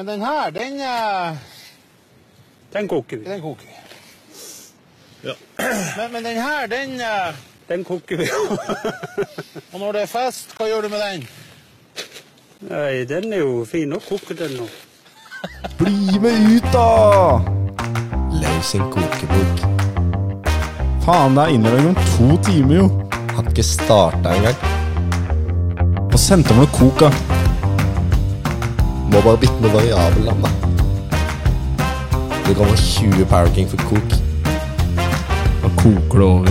[0.00, 1.36] Men den her, den, eh,
[2.72, 3.24] Den koker vi.
[3.24, 3.74] den koker vi.
[5.28, 5.34] Ja.
[5.96, 7.34] Men, men den her, den eh,
[7.68, 8.28] Den koker vi.
[9.72, 11.26] Og når det er fest, hva gjør du med den?
[12.70, 14.68] Nei, den er jo fin å koke, den nå.
[15.76, 17.42] Bli med ut, da!
[18.40, 19.60] Løs en kokebok.
[21.04, 22.88] Faen, det er innlevering om to timer, jo.
[23.36, 24.64] Har ikke starta engang.
[26.08, 27.39] Og sendte meg noe kok, da.
[29.20, 30.50] Må bare bytte med variabelnavn, da.
[32.46, 34.14] Det kommer 20 Power King for kok.
[35.60, 36.48] Nå koker det over.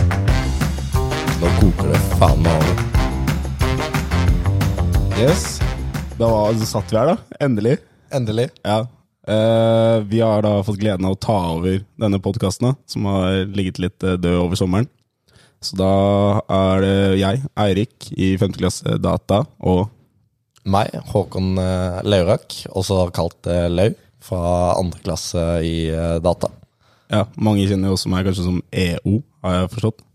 [1.41, 2.77] Nå koker det faen meg over.
[5.18, 5.58] Yes.
[6.22, 7.18] Da var, så satt vi her, da.
[7.41, 7.80] Endelig.
[8.13, 8.52] Endelig.
[8.62, 8.86] Ja.
[9.26, 13.82] Eh, vi har da fått gleden av å ta over denne podkasten, som har ligget
[13.82, 14.94] litt eh, død over sommeren.
[15.58, 15.94] Så da
[16.46, 18.60] er det jeg, Eirik, i 5.
[18.62, 19.88] klasse data, og
[20.68, 23.90] Meg, Håkon eh, Laurak, også kalt eh, Lau,
[24.23, 26.52] fra andre klasse i eh, data.
[27.10, 30.05] ja, mange kjenner jo også meg kanskje som EO, har jeg forstått.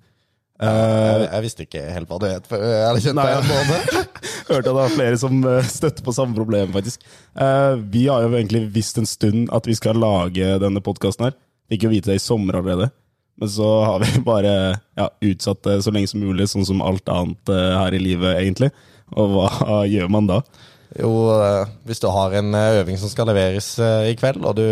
[0.64, 4.12] Jeg, jeg visste ikke helt hva det het før jeg kjente kjent deg en måned.
[4.48, 7.02] Hørte at det var flere som støtter på samme problem, faktisk.
[7.34, 11.34] Uh, vi har jo egentlig visst en stund at vi skal lage denne podkasten her.
[11.72, 12.92] Fikk jo vite det i sommer allerede.
[13.40, 14.54] Men så har vi bare
[14.96, 18.38] ja, utsatt det så lenge som mulig, sånn som alt annet uh, her i livet,
[18.38, 18.70] egentlig.
[19.12, 20.40] Og hva gjør man da?
[20.94, 24.58] Jo, eh, hvis du har en eh, øving som skal leveres eh, i kveld, og
[24.58, 24.66] du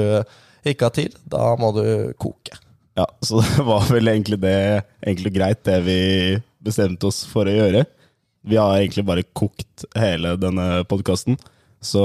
[0.69, 1.85] ikke har tid, da må du
[2.21, 2.59] koke.
[2.99, 4.57] Ja, Så det var vel egentlig det
[5.03, 5.99] egentlig greit, det vi
[6.63, 7.85] bestemte oss for å gjøre.
[8.47, 11.39] Vi har egentlig bare kokt hele denne podkasten.
[11.83, 12.03] Så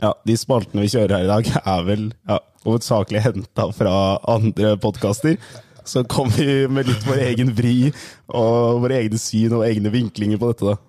[0.00, 3.94] ja, de spaltene vi kjører her i dag, er vel ja, hovedsakelig henta fra
[4.28, 5.36] andre podkaster.
[5.88, 7.90] Så kom vi med litt vår egen vri
[8.36, 10.74] og våre egne syn og egne vinklinger på dette.
[10.74, 10.87] da.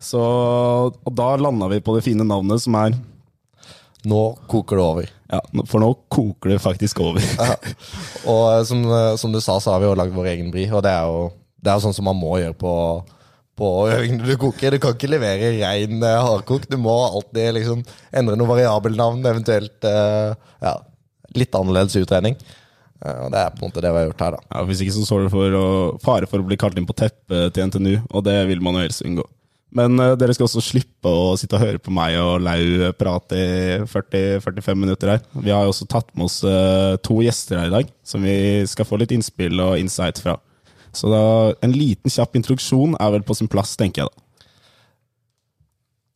[0.00, 2.96] Så, og da landa vi på det fine navnet som er
[4.08, 5.08] Nå koker det over.
[5.28, 7.20] Ja, for nå koker det faktisk over.
[7.36, 7.52] Ja.
[8.24, 10.62] Og eh, som, eh, som du sa, så har vi jo lagd vår egen bri,
[10.72, 11.26] og det er jo,
[11.60, 12.72] det er jo sånn som man må gjøre på,
[13.60, 13.68] på
[14.24, 14.72] du koker.
[14.72, 16.64] Du kan ikke levere rein eh, hardkok.
[16.70, 20.72] Du må alltid liksom endre noe variabelnavn, eventuelt ja,
[21.36, 22.38] litt annerledes utregning.
[23.00, 24.40] Og det er på en måte det vi har gjort her, da.
[24.48, 25.68] Ja, Hvis ikke så står det for å,
[26.00, 28.86] fare for å bli kalt inn på teppet til NTNU, og det vil man jo
[28.86, 29.28] helst unngå.
[29.76, 33.38] Men eh, dere skal også slippe å sitte og høre på meg og Lau prate
[33.38, 33.50] i
[33.86, 35.24] 40-45 minutter her.
[35.32, 38.66] Vi har jo også tatt med oss eh, to gjester her i dag, som vi
[38.70, 40.36] skal få litt innspill og insight fra.
[40.96, 41.22] Så da,
[41.62, 44.26] en liten kjapp introduksjon er vel på sin plass, tenker jeg da.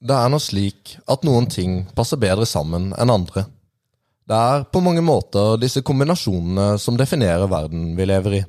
[0.04, 3.47] Det er nå slik at noen ting passer bedre sammen enn andre.
[4.28, 8.42] Det er på mange måter disse kombinasjonene som definerer verden vi lever i.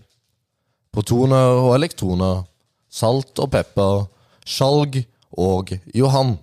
[0.95, 2.43] Protoner og elektroner,
[2.91, 4.05] salt og pepper,
[4.45, 5.01] skjalg
[5.35, 6.38] og Johan.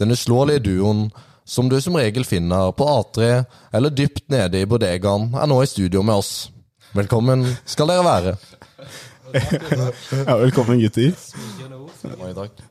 [0.00, 1.08] Den uslåelige duoen
[1.46, 3.44] som du som regel finner på A3
[3.76, 6.32] eller dypt nede i bodegaen, er nå i studio med oss.
[6.96, 8.36] Velkommen skal dere være.
[9.36, 11.12] Ja, velkommen, gutter.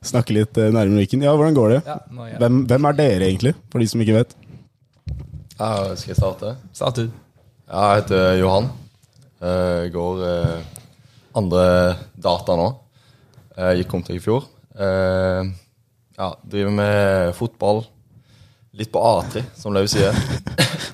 [0.04, 1.22] Snakke litt eh, nærmere mikken.
[1.22, 1.80] Ja, hvordan går det?
[1.86, 2.38] Ja, nå jeg.
[2.42, 4.34] Hvem, hvem er dere, egentlig, for de som ikke vet?
[5.58, 6.54] Ja, skal jeg starte?
[6.76, 7.06] Start du.
[7.68, 8.70] Ja, jeg heter Johan.
[9.46, 10.82] Jeg går eh,
[11.38, 11.64] andre
[12.24, 12.68] data nå.
[13.56, 14.44] Jeg kom til i fjor.
[14.76, 15.48] Eh,
[16.16, 17.84] ja, driver med fotball.
[18.76, 20.12] Litt på A3, som Lau sier.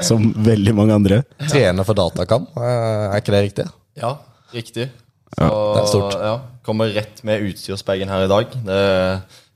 [0.02, 1.20] Som veldig mange andre.
[1.50, 3.64] Trener for Datakam, eh, er ikke det riktig?
[3.98, 4.16] Ja,
[4.54, 4.88] riktig.
[5.36, 6.16] Så, det er stort.
[6.18, 6.32] Ja,
[6.66, 8.56] kommer rett med utstyrsbagen her i dag.
[8.66, 8.78] Det,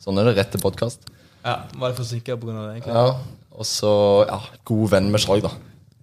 [0.03, 1.07] sånn er det rett til podkast.
[1.47, 2.55] Ja, Var det forsinka pga.
[2.55, 2.69] det?
[2.77, 2.95] egentlig?
[2.95, 3.93] Ja, og så
[4.29, 5.53] ja, god venn med Skjalg, da.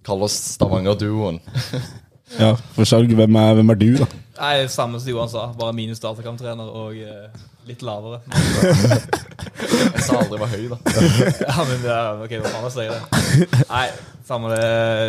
[0.04, 1.40] Kaller oss Stavanger-duoen.
[2.40, 4.06] Ja, For salg, hvem er, hvem er du, da?
[4.40, 8.18] Nei, Samme som Johan sa, bare minus datakamptrener og eh, litt lavere.
[8.34, 10.78] Jeg sa aldri jeg var høy, da.
[11.48, 13.64] ja, men det er, ok, hva faen sier det?
[13.70, 13.84] Nei,
[14.26, 14.64] samme det.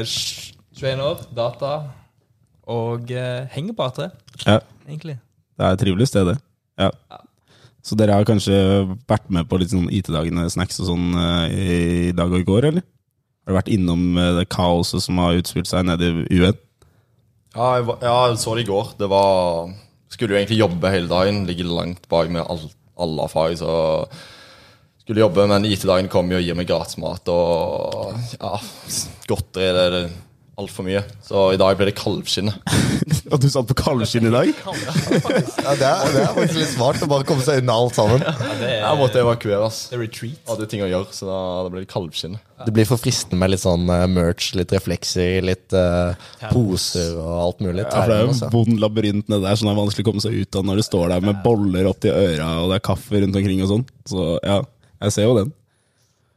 [0.09, 1.69] Sj- 21 år, data
[2.67, 4.09] og eh, henger på A3,
[4.43, 4.57] Ja,
[4.89, 5.15] egentlig.
[5.55, 6.35] Det er et trivelig sted, det.
[6.81, 6.89] Ja.
[7.85, 8.55] Så dere har kanskje
[9.07, 11.55] vært med på litt sånn IT-dagene, snacks og sånn eh,
[12.09, 12.85] i dag og i går, eller?
[13.45, 16.57] Har du vært innom eh, det kaoset som har utspilt seg nede i UN?
[17.55, 18.95] Ja, jeg, ja, jeg så det i går.
[18.99, 19.69] Det var
[20.11, 21.45] Skulle jo egentlig jobbe hele dagen.
[21.47, 22.61] Ligger langt bak med all,
[22.99, 23.57] alle fag.
[23.59, 23.71] Så
[25.05, 28.53] skulle jobbe, men IT-dagen kom jo og gir meg gratis mat og ja,
[29.29, 29.71] godteri.
[29.75, 29.97] Det er
[30.59, 31.01] altfor mye.
[31.25, 32.53] Så i dag ble det kalvskinne.
[33.33, 34.51] Og du satt på kalvskinn i dag?
[35.65, 38.21] Ja, det er, det er faktisk litt smart å bare komme seg unna alt sammen.
[38.21, 39.79] Ja, det er, Jeg måtte evakueres.
[39.89, 40.41] det er retreat.
[40.47, 43.51] Hadde ting å gjøre, så da, da ble det kalvskinn Det blir for fristende med
[43.53, 46.13] litt sånn eh, merch, litt reflekser, litt uh,
[46.51, 47.81] poser og alt mulig.
[47.81, 50.09] Ja, for Det er jo en vond labyrint nede der, så det er vanskelig å
[50.11, 52.79] komme seg ut av når du står der med boller opp til øra, og det
[52.79, 53.87] er kaffe rundt omkring og sånn.
[54.11, 54.61] Så ja,
[55.01, 55.51] jeg ser jo den.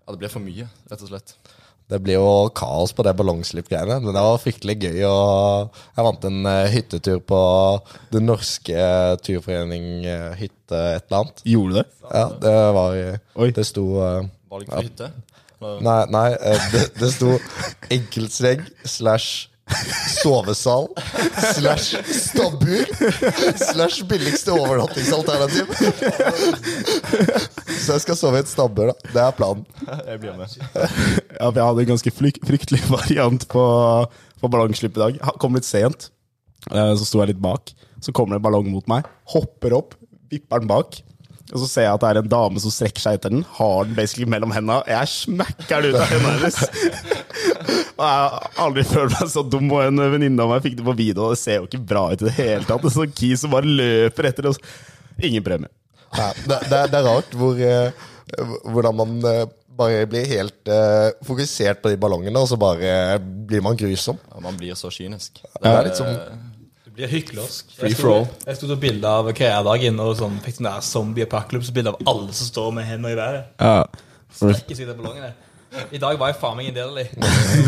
[0.09, 1.37] Ja, det ble for mye, rett og slett.
[1.88, 4.00] Det blir jo kaos på det ballongslipp-greiene.
[4.05, 4.99] Men det var fryktelig gøy.
[5.08, 7.40] Og jeg vant en eh, hyttetur på
[8.12, 8.82] Den norske
[9.25, 11.43] turforening eh, hytte et eller annet.
[11.49, 11.87] Gjorde du det?
[12.08, 13.00] Ja, det var
[13.38, 13.50] Oi.
[13.56, 13.87] Det sto
[14.49, 14.85] Valgfri ja.
[14.85, 15.11] hytte.
[15.58, 17.32] Nei, nei eh, det, det sto
[17.90, 19.49] enkeltseng slash
[20.19, 20.88] sovesal
[21.55, 22.87] slash stabbur
[23.61, 25.73] slash billigste overnattingsalternativ.
[27.79, 29.11] Så jeg skal sove i et stabbur, da.
[29.15, 29.65] Det er planen.
[30.09, 30.55] Jeg blir med.
[30.59, 33.65] Ja, for jeg hadde en ganske flyk, fryktelig variant på,
[34.43, 35.20] på ballongslipp i dag.
[35.29, 36.11] Ha- Kom litt sent,
[36.73, 37.73] eh, så sto jeg litt bak.
[38.05, 39.97] Så kommer det en ballong mot meg, hopper opp,
[40.32, 41.00] vipper den bak.
[41.49, 43.87] Og så ser jeg at det er en dame som strekker seg etter den, har
[43.89, 44.83] den basically mellom hendene.
[44.91, 46.59] Jeg smekker den ut av hendene hennes.
[47.99, 50.87] Og jeg har aldri følt meg så dum, og en venninne av meg fikk det
[50.87, 52.85] på video, og det ser jo ikke bra ut i det hele tatt.
[52.85, 54.61] En sånn kis som bare løper etter oss.
[55.25, 55.73] Ingen premie.
[56.19, 58.06] Nei, det, det, det er rart hvor, eh,
[58.69, 59.43] hvordan man eh,
[59.79, 64.19] bare blir helt uh, fokusert på de ballongene, og så bare blir man grusom.
[64.33, 65.39] Ja, man blir så kynisk.
[65.55, 66.09] Det er litt som
[66.99, 67.69] Du blir hyklersk.
[67.79, 68.25] Free for all.
[68.43, 72.49] Jeg sto til bilde av karrieredagen og sånn, fikk sånn zombie apocalypse-bilde av alle som
[72.49, 73.53] står med hendene i været.
[73.62, 73.85] Ja,
[74.35, 75.31] Strekker seg i ballongene.
[75.94, 77.05] I dag var jeg faen meg en del av de.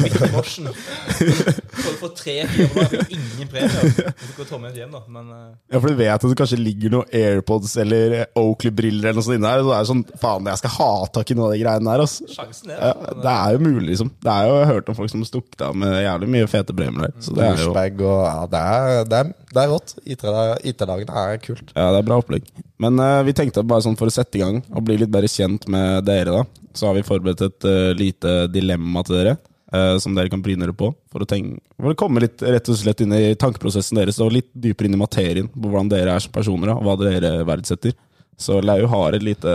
[0.00, 0.68] Midt i morsen.
[0.70, 3.90] For, for tre-fire ballonger fikk ingen premier.
[3.92, 5.00] Så du gå tomhendt hjem, da.
[5.12, 9.20] Men eh, ja, for du vet at det kanskje ligger noen AirPods eller Oakley-briller eller
[9.20, 10.88] noe sånt inne her, og så er det sånn, faen, jeg skal ha
[11.18, 12.30] tak i noen av de greiene der, altså.
[12.34, 13.20] sjansen er Ja, der.
[13.26, 14.12] det er jo mulig, liksom.
[14.24, 16.50] Det er jo, jeg har hørt om folk som har stukket av med jævlig mye
[16.56, 17.14] fete premier der.
[17.24, 19.94] Så det er jo og Ja, det er, det er, det er rått.
[20.06, 21.72] IT-dagene er kult.
[21.76, 22.48] ja, det er bra opplegg.
[22.80, 25.28] Men uh, vi tenkte bare sånn for å sette i gang og bli litt bedre
[25.28, 29.36] kjent med dere, da, så har vi forberedt et uh, lite dilemma til dere.
[29.70, 30.88] Uh, som dere kan bryne dere på.
[31.12, 34.32] For å, tenke, for å komme litt rett og slett inn i tankeprosessen deres og
[34.34, 37.94] litt dypere inn i materien på hvordan dere er som personer og hva dere verdsetter.
[38.40, 39.54] Så Lau har et lite,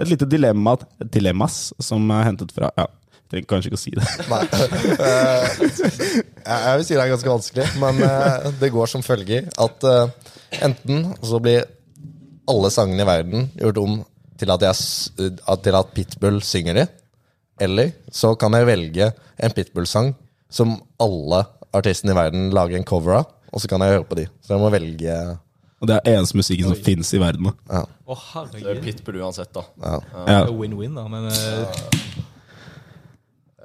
[0.00, 2.86] et lite dilemma, et dilemmas som er hentet fra Ja,
[3.28, 4.08] trenger kanskje ikke å si det.
[4.32, 4.40] Nei.
[6.46, 8.00] Jeg vil si det er ganske vanskelig, men
[8.62, 9.88] det går som følger at
[10.64, 11.66] enten så blir
[12.50, 13.92] alle sangene i verden gjort om
[14.40, 14.74] til at, jeg,
[15.62, 16.84] til at Pitbull synger de,
[17.62, 20.14] eller så kan jeg velge en Pitbull-sang
[20.52, 21.44] som alle
[21.74, 23.24] artistene i verden lager en cover av,
[23.54, 24.26] og så kan jeg høre på de.
[24.42, 25.12] Så jeg må velge
[25.82, 27.44] Og det er eneste musikken som fins i verden.
[27.44, 27.50] da.
[27.70, 27.82] ja.
[28.06, 28.08] Å,
[28.52, 28.82] Det er.
[28.82, 29.62] Pitbull uansett, da.
[29.82, 29.98] ja.
[30.26, 30.40] Ja.
[30.50, 31.04] Win-win, da.
[31.08, 31.34] Men uh...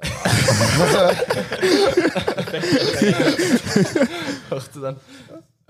[4.50, 4.96] Hørte den.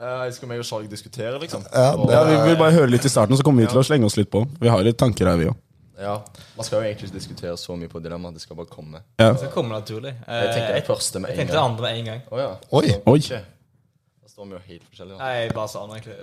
[0.00, 1.62] Eh, skal vi og Skjalg diskutere, liksom?
[1.72, 3.84] Ja, Og- Ja, Vi vil bare høre litt i starten, så kommer vi til å
[3.84, 4.46] slenge oss litt på.
[4.60, 5.54] Vi har litt tanker her, vi òg.
[6.00, 6.14] ja.
[6.56, 9.00] Man skal jo egentlig ikke diskutere så mye på dilemma, det skal bare komme.
[9.18, 9.32] Ja.
[9.34, 10.14] det komme, naturlig.
[10.26, 11.70] Eh, Jeg tenker det første med jeg en tenkte det gang.
[11.70, 12.22] andre med en gang.
[12.32, 12.56] Oh, ja.
[12.72, 12.94] Oi.
[13.06, 13.18] Oi.
[13.18, 13.28] Ok.
[13.28, 15.18] Da står vi jo helt forskjellige.
[15.18, 15.24] Da.
[15.24, 16.16] Nei, jeg bare sa noe, egentlig.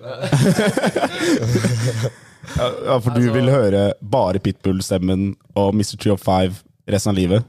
[2.57, 5.97] Ja, for du Altså- vil høre bare Pitbull-stemmen og Mr.
[5.99, 6.55] Tree of Five
[6.89, 7.43] resten av livet?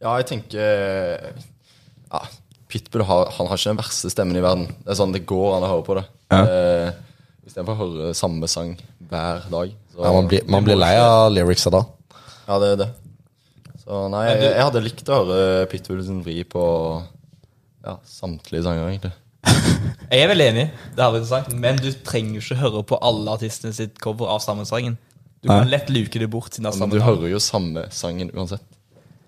[0.00, 1.34] Ja, jeg tenker
[2.12, 2.20] ja,
[2.68, 4.66] Pitbull har, han har ikke den verste stemmen i verden.
[4.84, 6.06] Det er sånn, det går an å høre på det.
[6.34, 6.40] Ja.
[6.44, 7.04] Eh,
[7.48, 8.74] Istedenfor å høre samme sang
[9.08, 9.70] hver dag.
[9.94, 11.80] Så, Ja, man, blir, man blir lei av lyricsa da.
[12.48, 12.88] Ja, det er det.
[13.80, 16.62] Så nei, jeg, jeg hadde likt å høre Pitbull sin vri på
[17.86, 19.14] ja, samtlige sanger, egentlig.
[20.10, 20.64] Jeg er veldig enig,
[20.96, 24.42] det har vi sagt, men du trenger ikke høre på alle artistene sitt cover av
[24.44, 24.96] samme sangen.
[25.40, 27.84] Du kan lett luke det bort siden det er Men samme du hører jo samme
[27.94, 28.64] sangen uansett.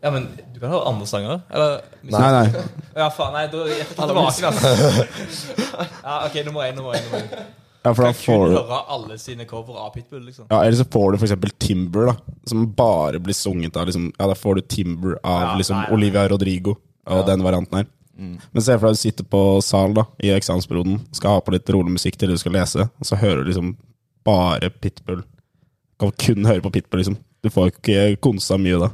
[0.02, 1.40] Ja, men du kan høre andre sanger.
[1.52, 2.62] Eller Nei, nei.
[2.96, 5.04] Ja, faen, nei, da jeg tar tilbake altså.
[6.02, 7.04] Ja, ok, nummer én, nummer én.
[7.10, 7.50] Nummer én.
[7.80, 10.46] Ja, for da Du kan får du høre alle sine cover av Pitbull, liksom.
[10.50, 12.16] ja, Eller så får du eksempel Timber, da
[12.48, 15.86] som bare blir sunget av liksom, Ja, da får du Timber av Ja, liksom nei,
[15.86, 15.94] nei.
[15.96, 16.76] Olivia Rodrigo
[17.10, 17.86] og den varianten her.
[18.20, 21.70] Men se for deg du sitter på sal da i eksamensperioden, skal ha på litt
[21.72, 23.70] rolig musikk til du skal lese, og så hører du liksom
[24.28, 25.22] bare Pitbull.
[25.98, 27.16] Kan kun høre på Pitbull, liksom.
[27.40, 28.90] Du får ikke konsa mye da.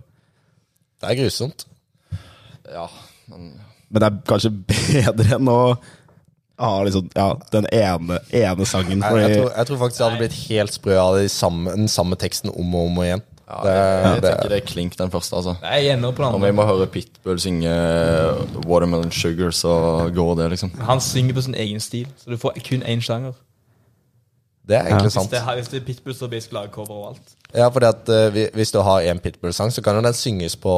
[1.00, 1.66] Det er grusomt.
[2.72, 2.86] Ja,
[3.28, 3.52] men
[3.90, 5.76] Men det er kanskje bedre enn å
[6.58, 8.98] ha liksom, ja, den ene, ene sangen.
[9.02, 11.74] Jeg, Fordi, jeg, tror, jeg tror faktisk jeg hadde blitt helt sprø av de samme,
[11.76, 13.22] den samme teksten om og om og igjen.
[13.46, 15.56] ja, Det- jeg, det- tenker det er klink, den første, altså.
[15.62, 17.70] Nei, Jeg er på Om vi må høre Pitbull synge
[18.66, 20.72] Watermelon Sugar, så går det, liksom.
[20.80, 23.34] Han synger på sin egen stil, så du får kun én sjanger.
[24.66, 25.30] Det er egentlig Hvis sant.
[25.30, 27.34] det, er- hvis det er Pitbull, så basically lager cover overalt.
[27.54, 30.56] Ja, fordi at eh, vi- Hvis du har en Pitbull-sang, så kan jo den synges
[30.56, 30.72] på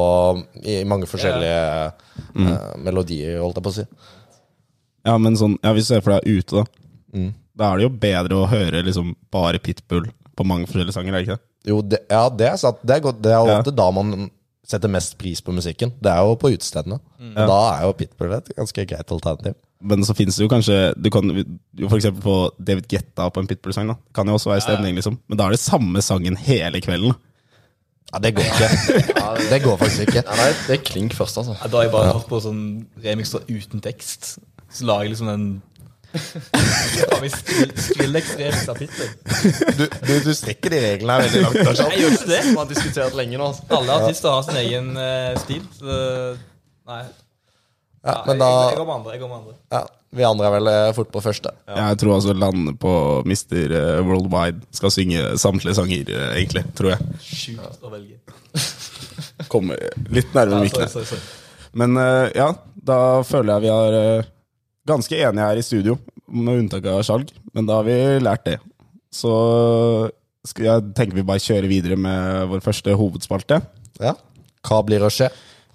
[0.63, 1.91] i mange forskjellige
[2.35, 3.85] eh, melodier, holdt jeg på å si.
[5.05, 6.65] ja, men sånn, ja, hvis du ser for deg ute, da.
[7.17, 7.33] Mm.
[7.57, 10.05] Da er det jo bedre å høre liksom bare Pitbull
[10.37, 11.45] på mange forskjellige sanger, er det ikke det?
[11.69, 12.77] Jo, det, ja, det er sant.
[12.85, 13.61] Det er, godt, det er jo Ja.
[13.61, 14.29] da man
[14.69, 15.91] setter mest pris på musikken.
[16.01, 16.99] Det er jo på utestedene.
[17.31, 19.57] Og da er jo Pitbull et ganske greit alternativ.
[19.79, 23.47] Men så finnes det jo kanskje Du kan jo eksempel få David Guetta på en
[23.47, 23.87] Pitbull-sang.
[23.87, 25.17] da Det kan jo også være stemning, liksom.
[25.29, 27.15] Men da er det samme sangen hele kvelden.
[28.09, 28.69] Ja, det går ikke.
[29.49, 30.23] Det går faktisk ikke.
[30.25, 31.55] Ja, nei, det er klink først, altså.
[31.61, 32.61] Ja, Da har jeg bare hørt på sånn
[33.03, 34.39] remixer uten tekst.
[34.69, 35.45] Så lager jeg liksom en
[36.09, 39.11] Har vi Skrill- Skrillex-remix av Pitbull?
[39.77, 41.59] Du, du, du strekker de reglene her veldig langt.
[41.67, 41.81] Lars.
[41.85, 42.41] Jeg gjør ikke det.
[42.49, 43.49] Vi har diskutert lenge nå.
[43.51, 43.67] altså.
[43.77, 45.63] Alle artister har sin egen uh, stil.
[45.77, 45.99] Så
[46.89, 47.03] nei.
[47.99, 49.13] Ja, Ja, men jeg, jeg, går med andre.
[49.15, 49.53] Jeg går med andre.
[49.75, 49.81] ja,
[50.15, 51.51] Vi andre er vel eh, fort på første.
[51.67, 52.93] Jeg tror altså landet på
[53.27, 53.73] Mr.
[54.07, 56.63] Worldwide skal synge samtlige sanger, eh, egentlig.
[56.79, 57.09] Tror jeg.
[57.27, 58.17] Sjukt å velge.
[59.51, 59.83] Kommer
[60.15, 61.19] litt nærmere Ja, sorry.
[61.77, 62.47] Men eh, ja,
[62.89, 64.31] da føler jeg vi eh,
[64.89, 65.97] ganske enige her i studio,
[66.29, 67.31] med unntak av skjalg.
[67.53, 68.57] Men da har vi lært det.
[69.13, 69.31] Så
[70.59, 73.61] jeg tenker vi bare kjører videre med vår første hovedspalte.
[74.01, 74.15] Ja.
[74.65, 75.29] Hva blir å skje?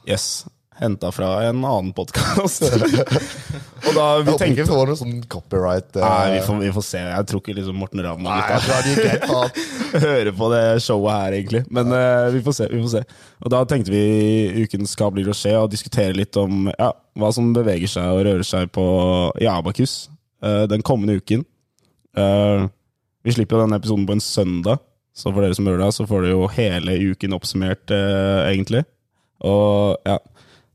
[0.08, 0.44] Yes.
[0.76, 2.62] Henta fra en annen podkast.
[3.86, 5.90] og da vi Jeg håper ikke tenkte vi får noe sånn copyright.
[5.94, 6.02] uh...
[6.02, 7.02] Nei, vi får, vi får se.
[7.12, 11.60] Jeg tror ikke liksom Morten Ramm det hører på det showet her, egentlig.
[11.70, 12.66] Men uh, vi får se.
[12.72, 13.02] vi får se
[13.44, 15.54] Og da tenkte vi ukens Hva blir å skje?
[15.60, 16.90] og diskutere litt om ja,
[17.22, 18.84] hva som beveger seg og rører seg på
[19.38, 20.08] i Abakus
[20.42, 21.46] uh, den kommende uken.
[22.14, 24.82] Vi slipper jo denne episoden på en søndag,
[25.14, 28.84] så for dere som hører det, så får dere jo hele uken oppsummert, egentlig.
[29.42, 30.18] Og ja,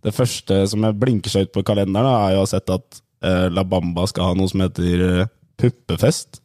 [0.06, 3.02] det første som jeg blinker seg ut på kalenderen, er jo å ha sett at
[3.26, 6.40] eh, La Bamba skal ha noe som heter eh, puppefest.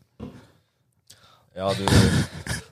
[1.54, 1.84] Ja, du,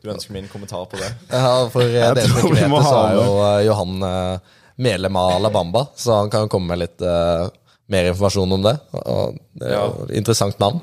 [0.03, 1.13] du ønsker min kommentar på det?
[1.31, 3.19] Ja, for eh, Jeg dere som tror ikke vi vet må det, så ha er
[3.21, 7.45] jo eh, Johan eh, medlem av Alabamba, så han kan komme med litt eh,
[7.93, 8.75] mer informasjon om det.
[8.99, 10.83] Og det er jo et interessant navn.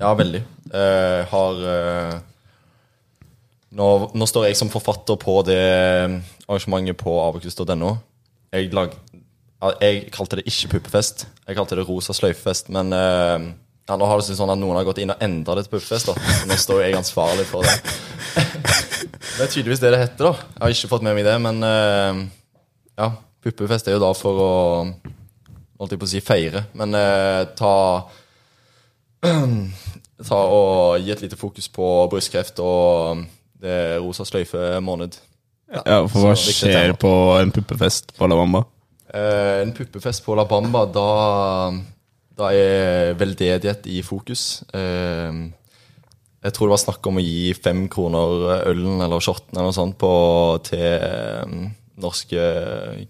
[0.00, 0.42] Ja, veldig.
[0.74, 2.16] Eh, har eh,
[3.78, 5.62] nå, nå står jeg som forfatter på det
[6.48, 7.94] arrangementet på abakus.no.
[8.56, 8.94] Jeg, lag,
[9.82, 11.26] jeg kalte det ikke puppefest.
[11.44, 12.70] Jeg kalte det rosa sløyfefest.
[12.72, 13.50] Men uh,
[13.86, 16.08] ja, nå har det sånn at noen har gått inn og endra det til puppefest.
[16.48, 17.76] Nå står jeg ansvarlig for det.
[19.36, 20.48] det er tydeligvis det det heter, da.
[20.56, 22.24] Jeg har ikke fått med meg det, men uh,
[22.96, 23.12] ja.
[23.46, 24.54] Puppefest er jo da for å
[25.76, 27.74] Holdt jeg på å si feire, men uh, ta
[30.30, 33.26] ta og gi et lite fokus på brystkreft og
[33.60, 35.18] det rosa sløyfe-måned.
[35.72, 36.96] Ja, for hva skjer tema.
[37.02, 38.64] på en puppefest på La Bamba?
[39.10, 41.06] Eh, en puppefest på La Bamba, da,
[42.38, 44.62] da er veldedighet i fokus.
[44.76, 45.40] Eh,
[46.46, 49.74] jeg tror det var snakk om å gi fem kroner ølen eller shotten eller noe
[49.74, 50.12] sånt på,
[50.68, 51.56] til eh,
[51.98, 52.46] Norske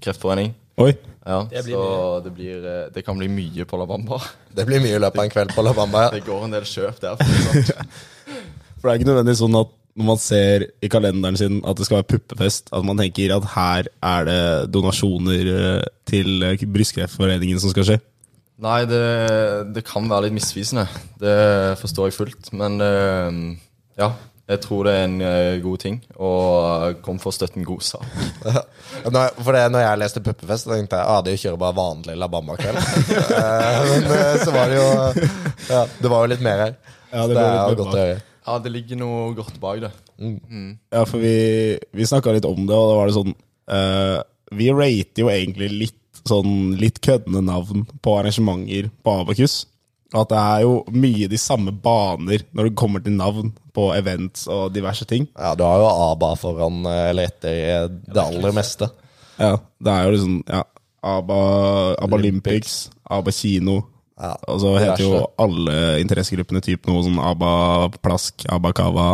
[0.00, 0.54] Kreftforening.
[0.80, 0.92] Oi.
[1.26, 2.18] Ja, Det blir så mye.
[2.24, 4.20] det, blir, eh, det kan bli mye på La Bamba.
[4.56, 6.06] Det blir mye i løpet av en kveld på Alabamba.
[6.06, 6.10] Ja.
[6.16, 7.18] Det går en del kjøp der.
[7.20, 7.90] For sånn.
[8.80, 11.86] For det er ikke nødvendigvis sånn at når man ser i kalenderen sin at det
[11.88, 14.40] skal være puppefest, at man tenker at her er det
[14.74, 17.98] donasjoner eh, til eh, Brystkreftforeningen som skal skje.
[18.62, 19.02] Nei, det,
[19.76, 20.86] det kan være litt misvisende.
[21.20, 21.36] Det
[21.80, 22.52] forstår jeg fullt.
[22.56, 23.40] Men eh,
[24.00, 24.10] ja,
[24.46, 25.96] jeg tror det er en uh, god ting.
[26.22, 28.04] Og kom for støtten støtte god sak.
[29.42, 32.28] For det, når jeg leste Puppefest, så tenkte jeg ah, det kjører bare vanlig La
[32.30, 32.78] Bamba-kveld.
[33.90, 34.86] Men så var det jo
[35.72, 36.78] Ja, det var jo litt mer her.
[37.10, 38.22] Ja, Så det det var er jo godt å høre.
[38.46, 39.92] Ja, det ligger noe godt bak det.
[40.16, 41.36] Ja, for vi,
[41.92, 43.34] vi snakka litt om det, og da var det sånn
[43.68, 44.20] eh,
[44.56, 49.64] Vi rater jo egentlig litt sånn litt køddende navn på arrangementer på Abakus.
[50.14, 54.46] At det er jo mye de samme baner når det kommer til navn på events
[54.48, 55.26] og diverse ting.
[55.34, 58.88] Ja, du har jo ABA foran eh, eller etter eh, det aller meste.
[59.36, 60.62] Ja, det er jo liksom ja,
[61.06, 61.40] ABA,
[62.06, 63.80] ABA Olympics, ABA Kino.
[64.16, 69.08] Ja, og så heter jo alle interessegruppene typ noe sånn ABBA Plask, ABBA Kava,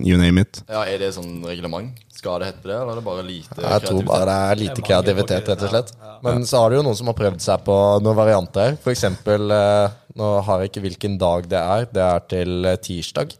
[0.00, 0.62] you name it.
[0.70, 1.98] Ja, Er det sånn reglement?
[2.20, 3.74] Skal det hete det, eller er det bare lite kreativitet?
[3.74, 5.92] Jeg tror bare det er lite kreativitet, rett og slett.
[6.24, 8.74] Men så har det jo noen som har prøvd seg på noen varianter.
[8.80, 11.86] For eksempel, eh, nå har jeg ikke hvilken dag det er.
[11.92, 13.32] Det er til eh, tirsdag.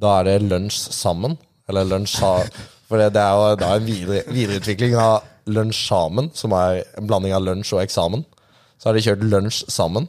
[0.00, 1.36] Da er det lunsj sammen.
[1.68, 2.34] Eller lunsj sa...
[2.90, 7.06] For det, det er jo da en videre, videreutvikling av lunsj sammen, som er en
[7.06, 8.24] blanding av lunsj og eksamen.
[8.80, 10.08] Så har de kjørt lunsj sammen.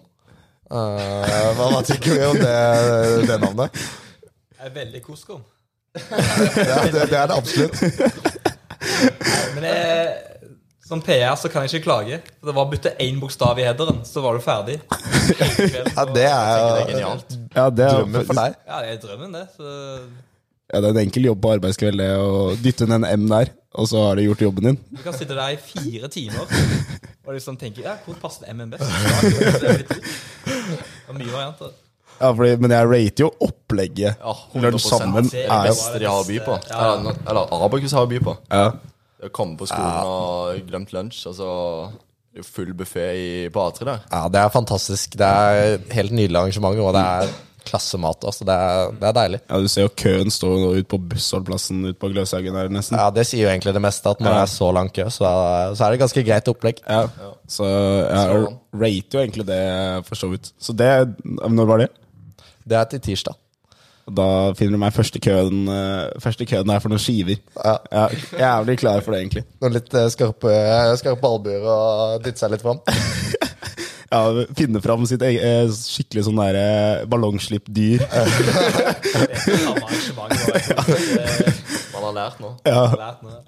[0.71, 2.57] Uh, hva, tenker vi om det,
[3.27, 3.81] det navnet?
[4.55, 5.41] Jeg er veldig koskom.
[5.99, 7.75] Ja, det, det er det absolutt.
[9.57, 10.53] Men jeg,
[10.87, 12.21] som PR så kan jeg ikke klage.
[12.39, 14.79] For det var å bytte én bokstav i headeren, så var du ferdig.
[14.87, 17.37] Ja, det er Det er genialt.
[17.55, 18.59] Ja, det er, drømmen for deg.
[18.67, 19.45] Ja, det er drømmen, det.
[19.57, 19.67] Så
[20.71, 23.51] ja, det er en enkel jobb på arbeidskveld det å dytte inn en M der,
[23.73, 24.79] og så har du gjort jobben din.
[24.91, 26.43] du kan sitte der i fire timer
[27.25, 28.83] og liksom tenke ja, hvor passer MM best?
[28.83, 29.85] Det er
[31.07, 31.71] er mye varianter.
[32.21, 34.19] Ja, fordi, Men jeg rater jo opplegget.
[34.21, 34.61] Ja, 100%.
[34.67, 36.57] Lunsj sammen Det er det beste de har å by på.
[36.69, 36.93] Ja.
[36.93, 38.37] Eller, eller Abakus har å by på.
[38.51, 38.71] ja.
[39.21, 41.49] Å komme på skolen og glemt lunsj, og så
[42.33, 43.03] er full buffé
[43.53, 43.99] på A3 der.
[44.09, 45.13] Ja, det er fantastisk.
[45.19, 47.35] Det er helt nydelig arrangement, og det er
[47.67, 48.23] klassemat.
[48.27, 49.39] Altså, det, er, det er deilig.
[49.49, 52.97] Ja, Du ser jo køen stå ut på bussholdplassen ute på Gløshaugen her, nesten.
[52.99, 55.29] Ja, Det sier jo egentlig det meste, at når det er så lang kø, så
[55.75, 56.81] så er det ganske greit opplegg.
[56.87, 57.05] Ja.
[57.49, 58.41] Så jeg
[58.81, 59.61] rater jo egentlig det,
[60.07, 60.51] for så vidt.
[60.59, 60.91] Så det
[61.23, 61.89] Når var det?
[62.67, 63.37] Det er til tirsdag.
[64.11, 67.37] Da finner du meg første køen eh, Første køen er for noen skiver.
[67.55, 67.75] Ja.
[67.91, 69.43] Jeg er jævlig klar for det, egentlig.
[69.61, 70.55] Noen litt eh, skarpe,
[70.99, 72.81] skarpe albuer og dytte seg litt fram.
[74.11, 78.01] Ja, Finne fram sitt eget eh, skikkelig sånn der eh, ballongslippdyr.
[78.11, 79.41] Det-
[81.93, 82.49] Man har lært nå.
[82.65, 83.39] jeg har lært noe.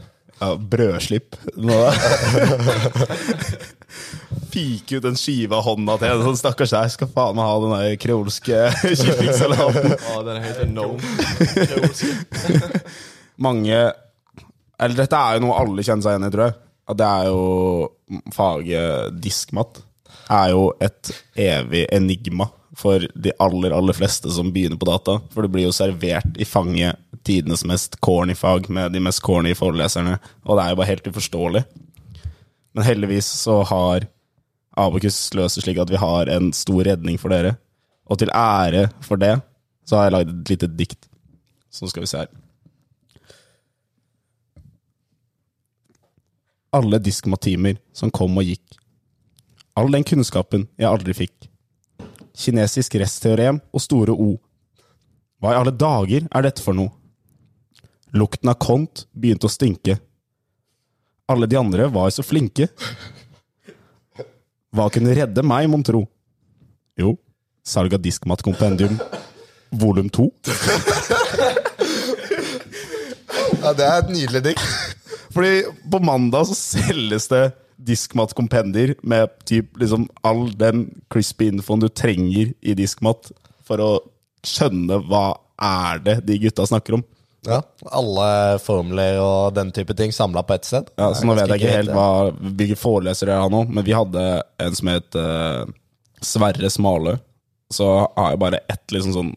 [0.44, 1.36] Ja, brødslipp.
[1.62, 1.76] Nå
[4.54, 6.90] Fike ut en skive av hånda til en sånn stakkars der.
[6.94, 8.60] Skal faen meg ha den der kreolske
[9.04, 9.94] kyllingsalaten.
[10.14, 10.88] Å, den heter No.
[13.42, 13.80] Mange
[14.84, 16.56] Eller dette er jo noe alle kjenner seg igjen i, tror jeg.
[16.94, 17.42] At det er jo
[18.36, 19.80] Faget diskmat
[20.34, 25.20] er jo et evig enigma for de aller, aller fleste som begynner på data.
[25.34, 29.54] For det blir jo servert i fanget tidenes mest corny fag med de mest corny
[29.56, 30.18] foreleserne.
[30.44, 31.64] Og det er jo bare helt uforståelig.
[32.74, 34.10] Men heldigvis så har
[34.74, 37.56] Abokus løst det slik at vi har en stor redning for dere.
[38.10, 39.36] Og til ære for det
[39.86, 41.10] så har jeg lagd et lite dikt.
[41.70, 42.32] Så skal vi se her.
[46.74, 48.80] Alle diskmatimer som kom og gikk.
[49.76, 51.48] All den kunnskapen jeg aldri fikk.
[52.38, 54.36] Kinesisk restteorem og store O.
[55.42, 56.94] Hva i alle dager er dette for noe?
[58.14, 59.98] Lukten av kont begynte å stinke.
[61.30, 62.68] Alle de andre var så flinke.
[64.74, 66.04] Hva kunne redde meg, mon tro?
[66.98, 67.16] Jo,
[67.66, 69.00] salg av diskmatkompendium
[69.74, 70.30] volum to.
[73.64, 74.64] Ja, Det er et nydelig dikt.
[75.34, 77.46] Fordi på mandag så selges det
[77.84, 83.32] diskmat-kompendier med typ liksom all den crispy infoen du trenger i diskmat
[83.64, 83.92] for å
[84.44, 85.26] skjønne hva
[85.64, 87.04] er det de gutta snakker om.
[87.44, 87.60] Ja,
[87.92, 90.88] Alle formler og den type ting samla på ett sted.
[90.96, 93.96] Ja, så nå vet jeg ikke helt hva, hvilke forelesere jeg har nå, men vi
[93.96, 94.24] hadde
[94.64, 95.68] en som het uh,
[96.24, 97.18] Sverre Smale.
[97.74, 99.34] Så har jeg bare ett liksom sånn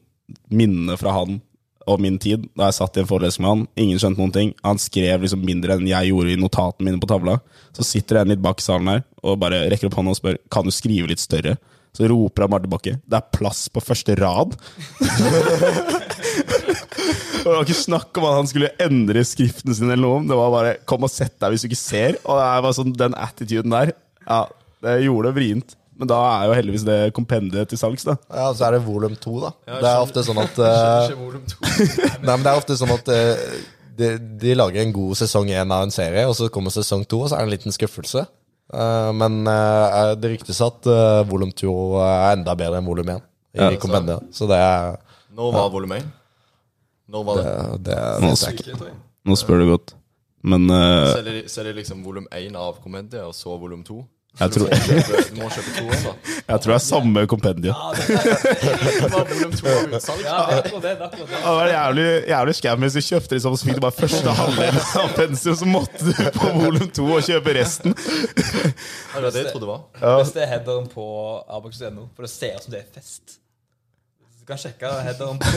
[0.54, 1.40] minne fra han
[1.87, 3.64] og min tid da jeg satt i en forelesning med han.
[3.85, 4.53] Ingen skjønte noen ting.
[4.66, 7.38] Han skrev liksom mindre enn jeg gjorde i notatene mine på tavla.
[7.77, 10.38] Så sitter en litt bak i salen her og bare rekker opp hånda og spør
[10.53, 11.57] Kan du skrive litt større.
[11.96, 12.99] Så roper han bare tilbake.
[13.07, 14.57] Det er plass på første rad.
[17.46, 20.22] Det var ikke snakk om at han skulle endre skriften sin, eller noe.
[20.27, 22.16] Det var bare 'kom og sett deg hvis du ikke ser'.
[22.27, 23.92] Og det var sånn, den attituden der,
[24.27, 24.40] ja,
[24.83, 25.77] det gjorde det vrient.
[25.96, 28.18] Men da er jo heldigvis det kompendiet til salgs, da.
[28.28, 29.52] Ja, Så er det volum to, da.
[29.66, 31.61] det er ofte sånn at to.
[32.26, 33.54] Nei, men det er ofte sånn at uh,
[33.96, 34.11] de,
[34.42, 37.30] de lager en god sesong én av en serie, og så kommer sesong to, og
[37.30, 38.26] så er det en liten skuffelse.
[38.66, 39.44] Uh, men
[40.20, 43.22] det ryktes at uh, volum to er enda bedre enn volum én
[43.56, 44.28] i Ja, kompendiet.
[44.37, 44.98] Så det er
[45.37, 46.09] Når var volum 1?
[47.09, 47.54] Når var det?
[47.87, 48.90] det, det jeg ikke.
[49.26, 49.94] Nå spør du godt.
[50.46, 53.56] Men uh, Så er det, så er det liksom volum 1 av kompendiet, og så
[53.59, 53.98] volum 2?
[54.37, 56.33] Jeg, tror, Du må kjøpe, du må kjøpe toeren, da.
[56.37, 57.79] jeg tror det er samme kompendium.
[57.96, 60.27] Det var volum 2 av utsalg.
[60.27, 60.40] Ja,
[60.83, 63.83] det er er var jævlig, jævlig scam hvis du kjøpte det sånn, så fikk du
[63.87, 67.96] bare første halvdelen av pensum, så måtte du på volum to og kjøpe resten.
[67.96, 69.83] Ja, det var det jeg trodde var.
[70.20, 71.09] Hvis det er headeren på
[71.57, 73.38] arbeidsløs.no, for det ser ut som det er fest.
[74.37, 75.49] Du kan sjekke headeren på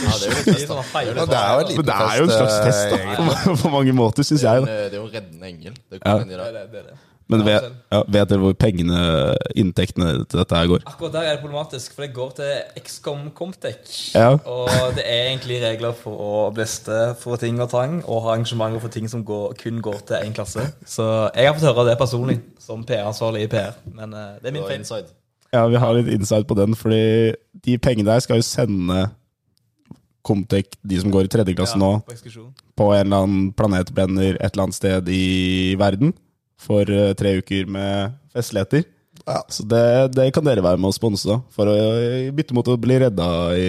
[0.00, 0.48] Ja, det er jo.
[0.56, 4.42] Ja, er en det er jo en slags test, eh, da, på, mange måter, syns
[4.42, 4.66] er jeg.
[4.70, 5.78] det er jo en reddende engel.
[5.92, 6.98] Det er er det, er det.
[7.30, 9.00] Men vet, ja, vet dere hvor pengene,
[9.58, 10.82] inntektene til dette her går?
[10.90, 13.92] Akkurat der er det problematisk, for det går til XCOM Comtech.
[14.16, 14.32] Ja.
[14.34, 18.82] Og det er egentlig regler for å bleste for ting og tang, og ha arrangementer
[18.82, 20.66] for ting som går, kun går til én klasse.
[20.82, 23.78] Så jeg har fått høre det personlig, som PR-ansvarlig i PR.
[23.94, 25.06] Men uh, det er min feil.
[25.50, 27.34] Ja, vi har litt insight på den, fordi
[27.66, 29.08] de pengene der skal jo sende
[30.26, 34.50] Comtec, de som går i tredje klasse nå, på på en eller annen planetbrenner et
[34.52, 36.12] eller annet sted i verden
[36.60, 38.86] for eh, tre uker med festligheter.
[39.26, 39.40] Ja.
[39.52, 39.82] Så det,
[40.16, 43.28] det kan dere være med å sponse, for å eh, bytte mot å bli redda
[43.58, 43.68] i,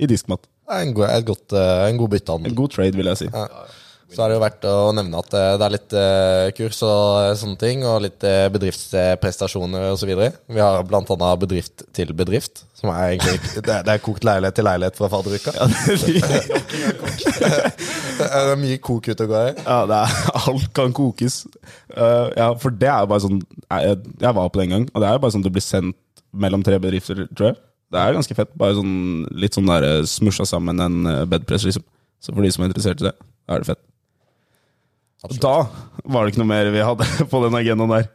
[0.00, 0.46] i diskmat.
[0.70, 3.30] Er en god, et godt, eh, en god En god trade, vil jeg si.
[3.32, 3.46] Ja.
[4.10, 7.36] Så er det jo verdt å nevne at eh, det er litt eh, kurs og
[7.38, 10.10] sånne ting, og litt eh, bedriftsprestasjoner osv.
[10.50, 14.98] Vi har annet bedrift til bedrift, som er egentlig Det er, kokt leilighet til leilighet
[14.98, 15.54] fra fadderuka.
[18.20, 19.54] Det er mye kok ute og går i.
[19.64, 20.18] Ja, det er,
[20.50, 21.42] alt kan kokes.
[21.94, 25.02] Eh, ja, for det er jo bare sånn jeg, var på det en gang, og
[25.02, 25.96] det er jo bare sånn det blir sendt
[26.30, 27.60] mellom tre bedrifter, tror jeg.
[27.90, 28.52] Det er ganske fett.
[28.58, 28.98] Bare sånn
[29.42, 31.86] litt sånn der eh, smusja sammen en eh, bedpress, liksom.
[32.20, 33.14] Så for de som er interessert i det,
[33.50, 33.82] er det fett.
[35.26, 35.54] Og da
[36.08, 38.08] var det ikke noe mer vi hadde på den agendaen der.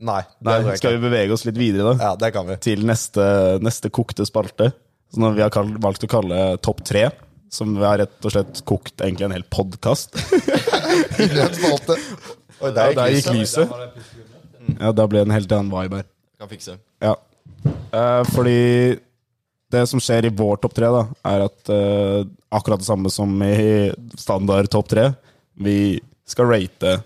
[0.00, 2.10] Nei, det Nei, skal vi bevege oss litt videre, da?
[2.10, 2.56] Ja, det kan vi.
[2.64, 3.24] Til neste,
[3.60, 4.70] neste kokte spalte.
[5.12, 7.08] Som vi har kalt, valgt å kalle topp tre,
[7.52, 10.38] som vi har rett og slett kokt egentlig en hel podkast Oi,
[11.26, 11.96] i en spalte.
[12.60, 13.72] Oi, Ja, der der gikk lyset.
[13.72, 14.76] lyset.
[14.78, 16.06] Ja, da ble det en helt annen vibe her.
[16.40, 16.76] Kan fikse.
[17.02, 17.16] Ja.
[17.66, 18.60] Eh, fordi
[19.74, 22.22] det som skjer i vår topp tre, da, er at eh,
[22.54, 25.08] akkurat det samme som i standard topp tre.
[25.60, 25.76] Vi
[26.30, 26.96] skal rate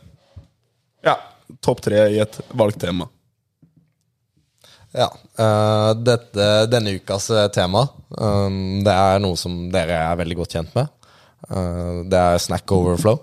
[1.05, 1.19] ja,
[1.65, 3.09] topp tre i et valgt tema.
[4.95, 5.11] Ja.
[5.35, 7.83] Uh, dette, denne ukas eh, tema,
[8.15, 10.91] um, det er noe som dere er veldig godt kjent med.
[11.51, 13.19] Uh, det er snack overflow.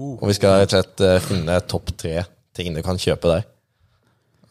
[0.00, 2.22] Og vi skal rett og slett finne topp tre
[2.56, 3.44] ting du kan kjøpe der.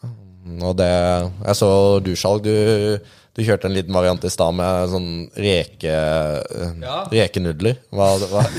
[0.04, 1.70] Um, og det Jeg så
[2.04, 5.08] du, Skjalg, du, du kjørte en liten variant i stad med sånn
[5.40, 5.94] reke...
[5.96, 6.98] eh, Ja.
[7.12, 7.80] Rekenudler.
[7.96, 8.44] Hva, hva?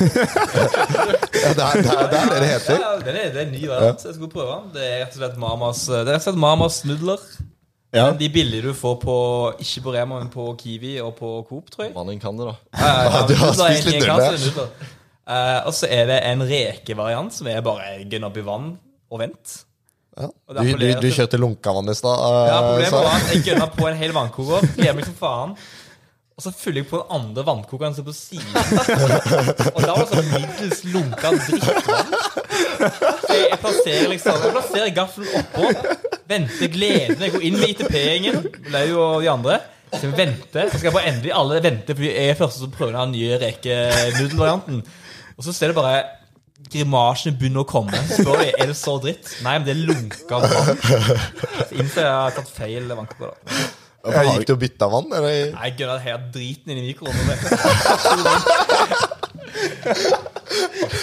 [1.41, 2.81] ja, det er det, er, det er det det heter.
[2.81, 4.03] Ja, det er, det er en ny variant.
[4.09, 4.67] Jeg skulle prøve den.
[4.75, 7.25] Det er rett og slett Mamas Det er rett og slett Mamas nudler.
[7.91, 8.05] Ja.
[8.15, 9.15] De billige du får på
[9.59, 11.95] Ikke på Rema, men på Kiwi og på Coop, tror jeg.
[11.97, 12.55] Mannen kan det, da.
[12.79, 14.69] Ja, Du har spist litt nudler.
[15.31, 18.71] Eh, og så er det en rekevariant som er bare gønn opp i vann
[19.11, 19.57] og vent.
[20.19, 20.27] Ja.
[20.51, 22.19] Du, du, du kjørte lunkavann i stad.
[22.49, 24.65] Ja, Problemet så- var at jeg gønna på en hel vannkoker.
[24.75, 25.53] Gleder meg som faen.
[26.37, 28.47] Og så fyller jeg på den andre vannkokeren som er på siden.
[29.75, 32.15] Og da var det sånn middels lunka drittvann.
[33.21, 35.67] Så jeg, plasserer liksom Jeg plasserer gaffelen oppå,
[36.31, 37.21] venter gleden.
[37.21, 38.39] Jeg går inn med ITP-gjengen,
[38.73, 39.59] Lau og de andre.
[39.91, 42.71] Så vi venter, så skal jeg bare endelig alle vente, fordi jeg er første som
[42.73, 44.81] prøver den nye rekenudelvarianten.
[45.37, 45.97] Og så ser det bare
[46.71, 47.99] grimasene begynner å komme.
[48.09, 49.29] Spør jeg er det så dritt.
[49.45, 50.51] Nei, men det er lunka vann.
[50.81, 53.35] Så innser jeg at jeg har tatt feil vannkoker.
[54.01, 55.11] da Gikk du og bytta vann?
[55.13, 55.51] Eller?
[55.53, 57.15] Nei, Jeg gønna helt driten inn i mikroen.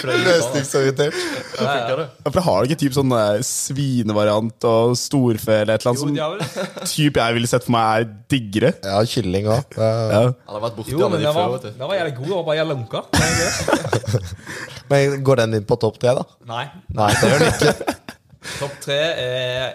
[0.08, 1.14] Løsningsorientert.
[1.58, 1.96] Ja,
[2.30, 6.28] for Har du ikke typ sånn eh, svinevariant og storfe eller et eller annet Jo,
[6.52, 8.72] som typ jeg ville sett for meg er diggere?
[8.84, 9.76] Ja, kylling òg.
[9.78, 10.22] Ja.
[10.22, 12.28] Han har vært borti Jo, men de den før, var, den var jævlig god.
[12.28, 13.00] Den var bare jævlig lunka.
[14.88, 16.22] Men går den inn på topp tre, da?
[16.48, 16.62] Nei.
[16.96, 17.96] Nei, det gjør den ikke.
[18.58, 19.74] Topp tre er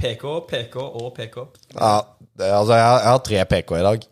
[0.00, 1.36] PK, PK og PK.
[1.76, 1.90] Ja,
[2.40, 4.06] det, altså, jeg, har- jeg har tre PK i dag.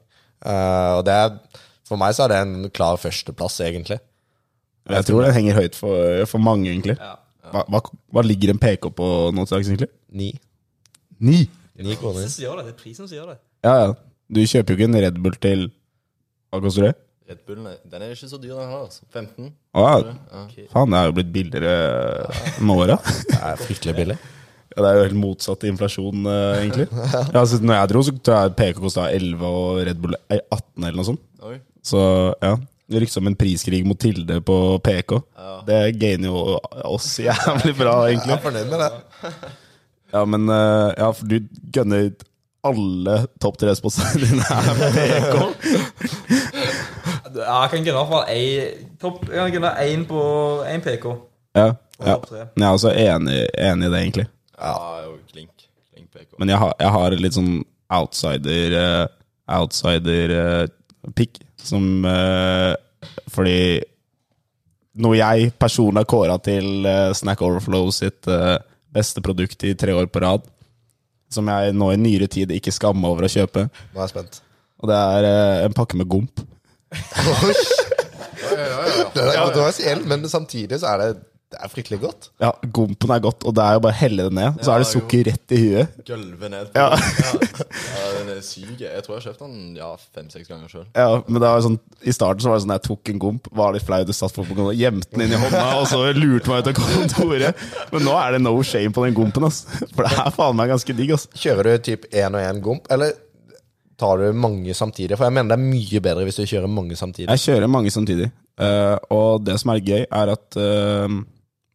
[0.45, 1.39] Uh, og det er,
[1.89, 4.01] for meg så er det en klar førsteplass, egentlig.
[4.91, 6.97] Jeg tror den henger høyt for, for mange, egentlig.
[7.01, 7.15] Ja.
[7.53, 7.81] Hva, hva,
[8.13, 9.91] hva ligger en PK på nå til dags, egentlig?
[10.13, 10.33] Ni.
[11.25, 11.45] Ni?
[11.81, 12.27] Ni kroner.
[12.27, 12.51] Det.
[12.51, 13.39] Er prisen som gjør det.
[13.65, 13.95] Ja, ja.
[14.35, 15.67] Du kjøper jo ikke en Red Bull til
[16.49, 16.95] Hva koster det?
[17.29, 18.85] Red Bullen den er ikke så dyr, den her.
[18.85, 19.05] altså.
[19.09, 19.51] 15.
[19.73, 20.15] Å ja.
[20.73, 21.75] Faen, det er jo blitt billigere
[22.61, 22.99] med åra.
[23.31, 24.17] Det er fryktelig billig.
[24.75, 26.89] Ja, det er jo helt motsatt inflasjon, uh, egentlig.
[27.33, 30.43] Ja, altså, når jeg dro, så tror jeg PK kosta 11 og Red Bull er
[30.43, 31.25] 18 eller noe sånt.
[31.47, 31.57] Oi.
[31.85, 32.01] Så
[32.41, 32.55] ja.
[32.87, 35.17] Det ryktes om en priskrig mot Tilde på PK.
[35.67, 38.35] Det gainer jo oss jævlig bra, egentlig.
[38.35, 38.91] Jeg er fornøyd med det.
[40.15, 41.41] Ja, men eh, ja, for du
[41.75, 42.13] gønner
[42.63, 45.35] alle topp tre-spotsene dine her på PK.
[47.35, 48.27] Ja, jeg kan gønne i hvert fall
[49.83, 50.21] én på
[50.71, 51.07] én PK.
[51.59, 51.65] Ja,
[51.99, 52.15] ja.
[52.31, 54.27] Jeg er også enig, enig i det, egentlig.
[54.55, 55.51] Ja, jo, klink.
[55.91, 56.39] Klink PK.
[56.39, 57.57] Men jeg har, jeg har litt sånn
[57.91, 59.07] outsider uh,
[59.59, 62.75] Outsider-pick som uh,
[63.33, 63.59] Fordi
[65.05, 68.61] noe jeg personlig har kåra til eh, Snack Overflow sitt eh,
[68.95, 70.45] beste produkt i tre år på rad,
[71.35, 74.39] som jeg nå i nyere tid ikke skammer over å kjøpe, Nå er jeg spent.
[74.79, 75.27] og det er
[75.67, 76.45] en pakke med gomp.
[79.15, 81.09] Det er kontroversielt, men samtidig så er det,
[81.53, 82.25] det er fryktelig godt.
[82.43, 84.83] Ja, Gompen er godt, og det er jo bare å helle det ned, så er
[84.83, 85.93] det sukker rett i huet.
[86.09, 86.73] Gølve ned.
[86.73, 86.97] på Ja.
[86.97, 87.45] den.
[87.95, 88.73] ja, den er syk.
[88.83, 90.87] Jeg tror jeg har kjøpt den ja, fem-seks ganger sjøl.
[90.99, 93.47] Ja, men det var sånn, I starten så var det sånn jeg tok en gomp,
[93.55, 96.51] var litt flau, du satt på kontoret, gjemte den inn i hånda, og så lurte
[96.51, 97.63] meg ut av kontoret.
[97.95, 99.63] Men nå er det no shame på den gompen, ass.
[99.95, 101.15] For det er faen meg ganske digg.
[101.15, 101.29] ass.
[101.39, 103.15] Kjører du typ én og én gomp, eller
[104.01, 105.15] tar du mange samtidig?
[105.15, 107.31] For jeg mener det er mye bedre hvis du kjører mange samtidig.
[107.31, 108.27] Jeg kjører mange samtidig.
[108.59, 111.15] Eh, og det som er gøy, er at eh,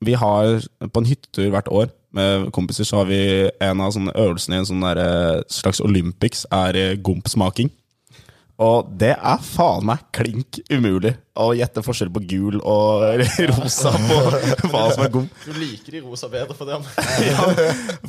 [0.05, 3.21] vi har på en hyttetur hvert år med kompiser, så har vi
[3.62, 7.69] en av sånne øvelsene i en sånn der, eh, slags Olympics, er eh, gompsmaking.
[8.59, 13.05] Og det er faen meg klink umulig å gjette forskjell på gul og
[13.53, 14.17] rosa på
[14.73, 15.45] hva som er gomp.
[15.45, 16.83] Du liker de rosa bedre for dem.
[17.29, 17.45] Ja,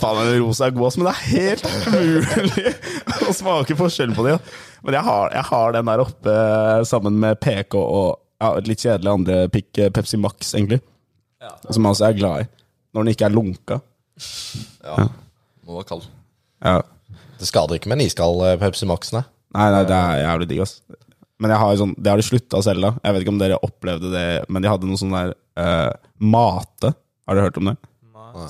[0.01, 2.75] faen, meg, rosa er god, ass, men det er helt umulig
[3.31, 4.43] å smake forskjell på dem.
[4.83, 8.83] Men jeg har, jeg har den der oppe eh, sammen med PK og ja, litt
[8.83, 10.81] kjedelig andre pikk, eh, Pepsi Max, egentlig.
[11.41, 11.55] Ja.
[11.73, 12.49] Som jeg er glad i.
[12.95, 13.81] Når den ikke er lunka.
[14.85, 15.09] Ja.
[15.67, 16.09] Må være kald.
[16.65, 16.81] Ja.
[17.41, 19.23] Det skader ikke med en iskald eh, Pepsi Max, nei.
[19.57, 20.75] Nei, nei, det er jævlig digg, ass.
[21.41, 22.91] Men jeg har sånn, det har de slutta å selge.
[23.01, 26.93] Jeg vet ikke om dere opplevde det, men de hadde noe sånn der uh, Mate.
[27.25, 27.77] Har dere hørt om det?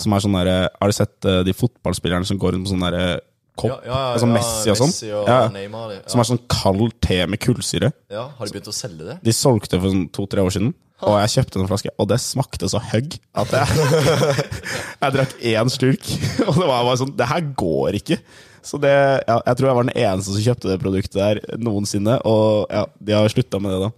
[0.02, 2.82] Som er sånn der, Har dere sett uh, de fotballspillerne som går rundt med sånn
[2.84, 3.14] der eh,
[3.54, 3.70] kopp.
[3.70, 4.92] Ja, ja, ja, altså ja, Messi og sånn.
[4.92, 5.38] Messi og Ja.
[5.54, 6.02] Neymar, ja.
[6.10, 7.92] Som er sånn kald te med kullsyre.
[8.12, 9.16] Ja, Har de begynt å selge det?
[9.24, 12.68] De solgte for sånn to-tre år siden, og jeg kjøpte noen flaske, og det smakte
[12.70, 13.88] så høgg at jeg,
[15.02, 16.10] jeg drakk én slurk,
[16.48, 18.20] og det var bare sånn Det her går ikke.
[18.66, 22.18] Så det, ja, jeg tror jeg var den eneste som kjøpte det produktet der noensinne,
[22.28, 23.90] og ja, de har slutta med det, da.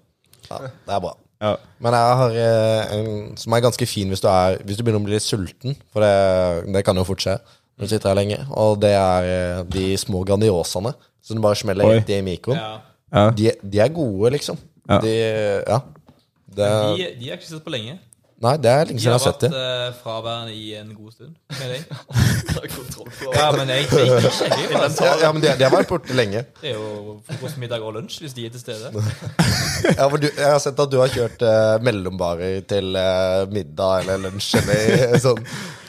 [0.52, 1.16] Ja, det er bra.
[1.42, 1.56] Ja.
[1.82, 3.08] Men jeg har eh, en
[3.40, 5.74] som er ganske fin hvis du, er, hvis du begynner å bli litt sulten.
[5.90, 8.38] For det, det kan jo fort skje når du sitter her lenge.
[8.54, 11.96] Og det er eh, de små Grandiosaene som du bare smeller Oi.
[11.98, 12.60] rett i mikroen.
[12.60, 12.78] Ja.
[13.12, 13.24] Ja.
[13.34, 14.60] De, de er gode, liksom.
[14.86, 15.00] Ja.
[15.02, 15.16] De,
[15.66, 15.80] ja.
[16.56, 17.98] Det, De, de har ikke sett på lenge.
[18.42, 21.12] nei, det er lenge siden jeg har har sett vært uh, fraværende i en god
[21.14, 21.34] stund.
[21.60, 21.84] Med.
[23.32, 24.80] Ja, men jeg, jeg, jeg sjekker jo.
[25.06, 26.42] Ja, ja, men de, de har vært borte lenge.
[26.60, 28.90] Det er jo frokost, middag og lunsj hvis de er til stede.
[29.98, 34.04] Ja, for du, jeg har sett at du har kjørt uh, mellombarer til uh, middag
[34.04, 35.40] eller lunsj eller sånn.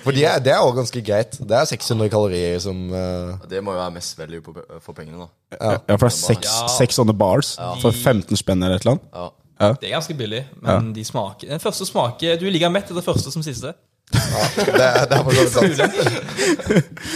[0.03, 1.37] For de er, det er også ganske greit.
[1.39, 3.35] Det er 600 kalorier som uh...
[3.49, 5.29] Det må jo være mest value på, for pengene, da.
[5.59, 5.75] Ja.
[5.77, 9.07] Ja, for det er seks sånne bars for 15 spenn eller et eller annet.
[9.13, 9.29] Ja.
[9.59, 13.05] Det er ganske billig, men de smaker Den første smaker Du er like mett etter
[13.05, 13.73] første som siste.
[14.13, 15.95] det, er- det er for så vidt sant.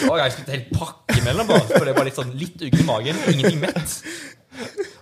[0.07, 2.87] Og jeg spiste helt pakke imellom, bare, for det bare litt sånn litt uggen i
[2.87, 3.19] magen.
[3.33, 3.97] Ingenting mett.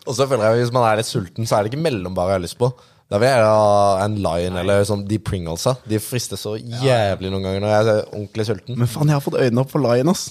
[0.05, 2.39] Og så føler jeg Hvis man er litt sulten, så er det ikke mellombar jeg
[2.39, 2.71] har lyst på.
[3.11, 5.75] Da vil jeg ha en Lion eller sånn de Pringlesa.
[5.87, 8.79] De frister så jævlig noen ganger når jeg er ordentlig sulten.
[8.81, 10.23] Men faen, jeg har fått øynene opp for Lion, ass.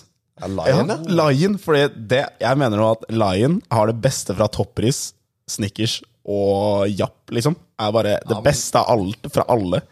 [0.43, 0.97] Ja, Lion, ja.
[1.23, 5.13] Lion, fordi det, jeg mener nå at Lion har det beste fra Toppris,
[5.47, 7.57] Snickers og Japp, liksom.
[7.79, 9.83] Er bare det beste av alt fra alle.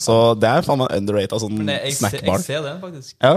[0.00, 3.16] Så det er faen meg underrated sånn Men jeg, jeg, ser, jeg ser den, faktisk.
[3.22, 3.36] Ja.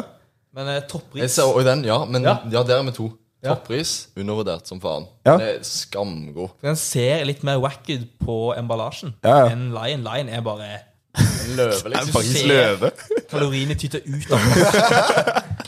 [0.58, 2.00] Men eh, Jeg toppris ser også den, ja.
[2.10, 2.64] Men ja, Ja.
[2.64, 3.10] der er vi to.
[3.48, 5.06] Toppris, undervurdert som faen.
[5.28, 5.36] Ja.
[5.38, 6.50] Det er skamgod.
[6.66, 9.52] Den ser litt mer wack ut på emballasjen Ja, ja.
[9.54, 10.02] enn Lion.
[10.04, 10.72] Lion er bare
[11.18, 12.14] En løve, Det er liksom.
[12.18, 12.92] faktisk ser- løve.
[13.30, 14.54] Kaloriene tyter ut av den.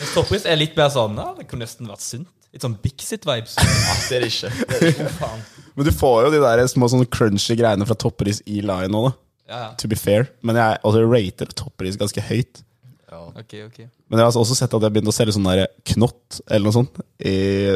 [0.00, 2.28] Mens toppris er litt mer sånn ja, Det kunne nesten vært sunt.
[2.50, 3.56] Litt sånn Bixit-vibes.
[3.62, 4.50] Ja, det er det ikke.
[4.50, 5.06] Det er det ikke.
[5.10, 5.44] Oh, faen.
[5.76, 9.04] Men du får jo de der små sånne crunchy greiene fra Toppris i Lion nå,
[9.06, 9.12] da.
[9.50, 9.68] Ja, ja.
[9.82, 10.28] To be fair.
[10.46, 12.60] Men jeg også rater Toppris ganske høyt.
[13.10, 13.24] Ja.
[13.40, 13.88] Okay, okay.
[14.10, 16.74] Men jeg har også sett at jeg begynte å selge sånn der knott eller noe
[16.76, 17.32] sånt i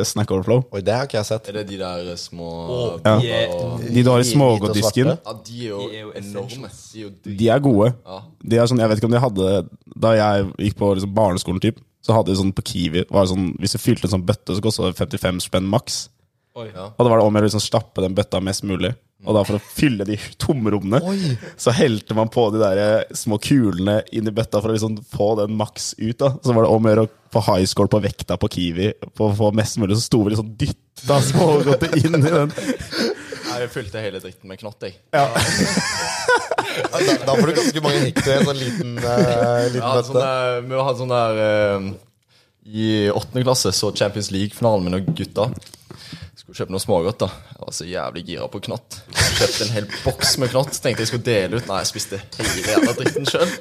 [0.07, 0.61] Snack Overflow.
[0.75, 1.49] Oi, det har ikke jeg sett.
[1.51, 3.17] Er det de der små oh, Ja.
[3.19, 5.11] de er- og- De du har i smågodtdisken.
[5.17, 6.71] Ja, de er jo, De er jo enorme.
[6.93, 7.91] De er de er gode.
[8.07, 8.21] Ja.
[8.47, 9.69] De er sånn, jeg vet ikke om de hadde
[10.07, 13.55] Da jeg gikk på liksom barneskolen, typ, så hadde de sånn på Kiwi var sånn,
[13.61, 16.05] Hvis du fylte en sånn bøtte, så kostet det 55 spenn maks.
[16.55, 16.69] Oi.
[16.69, 16.91] Ja.
[16.93, 18.93] Og da var det om å gjøre å liksom stappe den bøtta mest mulig.
[19.25, 21.01] Og da for å fylle de tomrommene,
[21.57, 24.99] så helte man på de der eh, små kulene inn i bøtta for å liksom
[25.15, 26.19] få den maks ut.
[26.21, 28.93] da Så var det om å gjøre å få high score på vekta på Kiwi.
[29.17, 32.53] For å få mest mulig, så sto vi liksom dytta smågodtet inn i den.
[33.61, 34.97] Jeg fylte hele dritten med knott, jeg.
[35.15, 35.29] Ja,
[36.93, 40.69] da, da får du ganske mange hikk til en sånn liten, uh, liten ja, sånn
[40.69, 41.89] vi hadde sånn der uh,
[42.67, 45.55] I åttende klasse så Champions League-finalen med noen gutter.
[46.35, 47.23] Skulle kjøpe noe smågodt.
[47.23, 48.99] da Jeg var så jævlig gira på knott.
[49.15, 50.73] Jeg kjøpte en hel boks med knott.
[50.83, 51.69] Tenkte jeg skulle dele ut.
[51.71, 53.55] Nei, jeg spiste hele jævla dritten sjøl.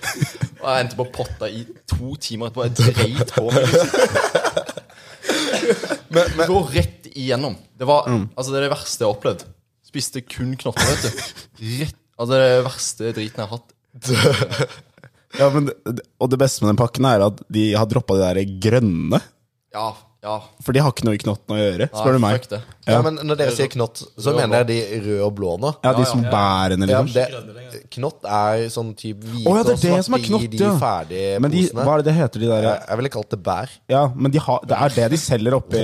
[0.64, 2.66] Og jeg endte på potta i to timer etterpå.
[2.68, 3.66] Jeg dreit på meg.
[6.14, 7.56] Men, men, Gå rett igjennom.
[7.78, 9.46] Det var altså det, er det verste jeg har opplevd.
[9.94, 11.68] Spiste kun knotter, vet du.
[11.84, 14.80] Rett, altså det er det verste driten jeg har hatt.
[15.34, 15.66] Ja, men,
[16.22, 19.18] og det beste med den pakken er at de har droppa de der grønne.
[19.74, 19.88] Ja,
[20.24, 20.38] ja.
[20.64, 22.46] For de har ikke noe i knotten å gjøre, spør du meg.
[22.48, 22.60] Ja.
[22.96, 25.72] ja, men når dere sier knott, så Rød mener jeg de røde og blå nå.
[25.84, 27.50] Ja, de som bærer Ja, liksom.
[27.74, 30.24] det, knott er sånn type hvite oh, ja, det er og det svarte som er
[30.26, 30.72] knott, i de ja.
[30.80, 31.86] ferdige Men de, posene.
[31.86, 33.76] hva er det det heter, de der Jeg, jeg ville kalt det bær.
[33.94, 35.84] Ja, men de har, det er det de selger oppi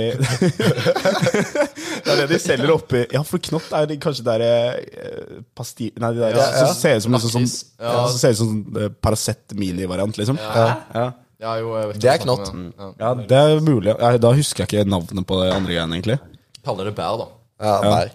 [2.04, 5.92] Det er det de selger oppi Ja, for knott er kanskje der eh, pasti...
[6.00, 6.68] Nei, de der Ja, ja.
[6.68, 7.50] som ser ut som liksom sånn
[7.80, 7.96] ja.
[8.12, 10.38] Som som eh, Paracet mini-variant, liksom.
[10.40, 10.68] Ja.
[10.94, 11.10] Ja.
[11.40, 12.48] Ja, jo, jeg vet Det er hva snakker knott.
[12.52, 12.88] om, Ja.
[13.00, 13.94] ja, det er mulig.
[13.98, 16.18] Ja, da husker jeg ikke navnet på det andre greiene, egentlig.
[16.64, 17.26] Kaller det bær, da.
[17.64, 18.10] Ja, bær.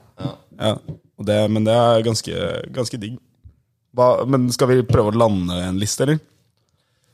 [0.59, 0.71] Ja,
[1.19, 3.17] og det, Men det er ganske, ganske digg.
[3.95, 6.19] Hva, men skal vi prøve å lande en liste, eller?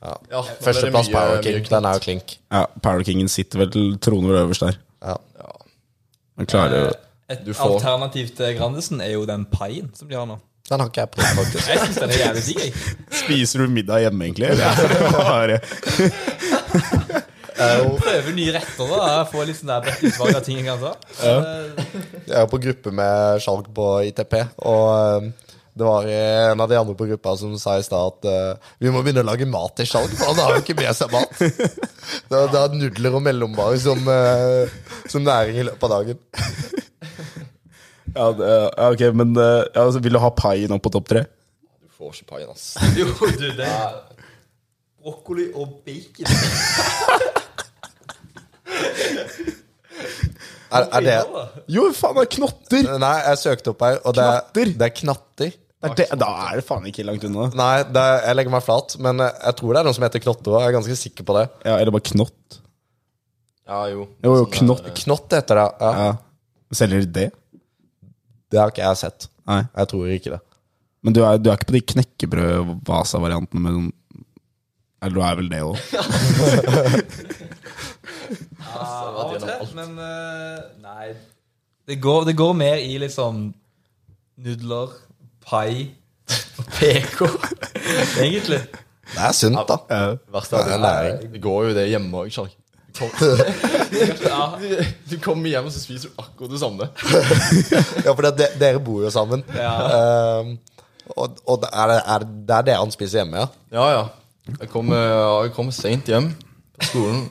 [0.02, 1.60] Ja, ble det Førsteplass mye- Power mye King.
[1.64, 1.70] knott.
[1.70, 2.36] Den er jo klink.
[2.50, 4.76] Ja, Power Kingen sitter vel troner vel øverst der.
[5.02, 5.16] Ja.
[6.36, 6.92] Han klarer jo
[7.30, 10.38] Et Du får- alternativ til Grandisen er jo den paien som de har nå.
[10.70, 11.68] Den har ikke jeg prøvd, faktisk.
[11.68, 12.82] Jeg synes den er jævlig digg.
[13.22, 14.48] Spiser du middag hjemme, egentlig?
[14.54, 14.70] Eller?
[18.02, 18.92] Prøve nye retter.
[18.96, 20.92] da Få litt sånn der bredt utvalg av ting jeg kan ta.
[21.28, 21.96] Eh,
[22.28, 24.38] Jeg er på gruppe med Skjalg på ITP,
[24.70, 28.26] og eh, det var en av de andre på gruppa som sa i stad at
[28.28, 30.92] uh, vi må begynne å lage mat til salg, for han har jo ikke med
[30.98, 31.32] seg mat.
[31.32, 34.68] Det er, det er nudler og mellombar som, uh,
[35.08, 36.20] som næring i løpet av dagen.
[38.16, 41.08] Ja, det, ja, ok, men eh, ja, altså, Vil du ha pai nå på topp
[41.12, 41.24] tre?
[41.82, 42.74] Du får ikke paien, ass.
[42.98, 43.98] Jo, du, det er
[45.02, 46.28] brokkoli og bacon.
[50.72, 51.16] Er, er det
[51.68, 52.86] Jo, faen, det er knotter!
[53.02, 55.50] Nei, jeg søkte opp her, og det er, det er knatter.
[55.52, 57.48] Det er det, da er det faen ikke langt unna.
[57.58, 60.06] Nei, det er, jeg legger meg flat, men eh, jeg tror det er noe som
[60.06, 60.60] heter knotte òg.
[60.62, 61.44] Jeg er ganske sikker på det.
[61.66, 62.58] Ja, Eller bare knott.
[63.68, 64.06] Ja, jo.
[64.24, 64.88] Jo, jo, knott.
[65.02, 65.66] Knott heter det.
[65.82, 65.92] Ja.
[66.06, 66.12] Ja.
[66.78, 67.26] Selger de det?
[68.52, 69.28] Det har ikke jeg sett.
[69.48, 69.62] Nei.
[69.64, 70.42] Jeg tror ikke det.
[71.02, 73.88] Men du er, du er ikke på de knekkebrød-Vasa-variantene med noen
[75.02, 75.76] Eller du er vel det òg?
[78.72, 81.08] Av og til, men eh, Nei.
[81.88, 83.48] Det går, det går mer i liksom
[84.42, 84.94] nudler,
[85.44, 85.90] pai
[86.58, 87.26] og PK,
[88.22, 88.60] egentlig.
[89.12, 89.76] Det er sunt, da.
[90.32, 90.84] Verst er Det er
[91.18, 92.54] det, det går jo det hjemme òg, Skjalg.
[92.92, 93.08] Du,
[94.28, 94.58] Ja.
[95.10, 96.88] du kommer hjem og så spiser du akkurat det samme.
[98.06, 99.44] Ja, for det, dere bor jo sammen.
[99.56, 99.72] Ja.
[100.40, 100.56] Um,
[101.16, 103.46] og og er, det- er, det er det han spiser hjemme, ja?
[103.72, 104.02] Ja, ja.
[104.60, 106.30] Jeg kommer, kom seint sent hjem
[106.78, 107.22] på skolen.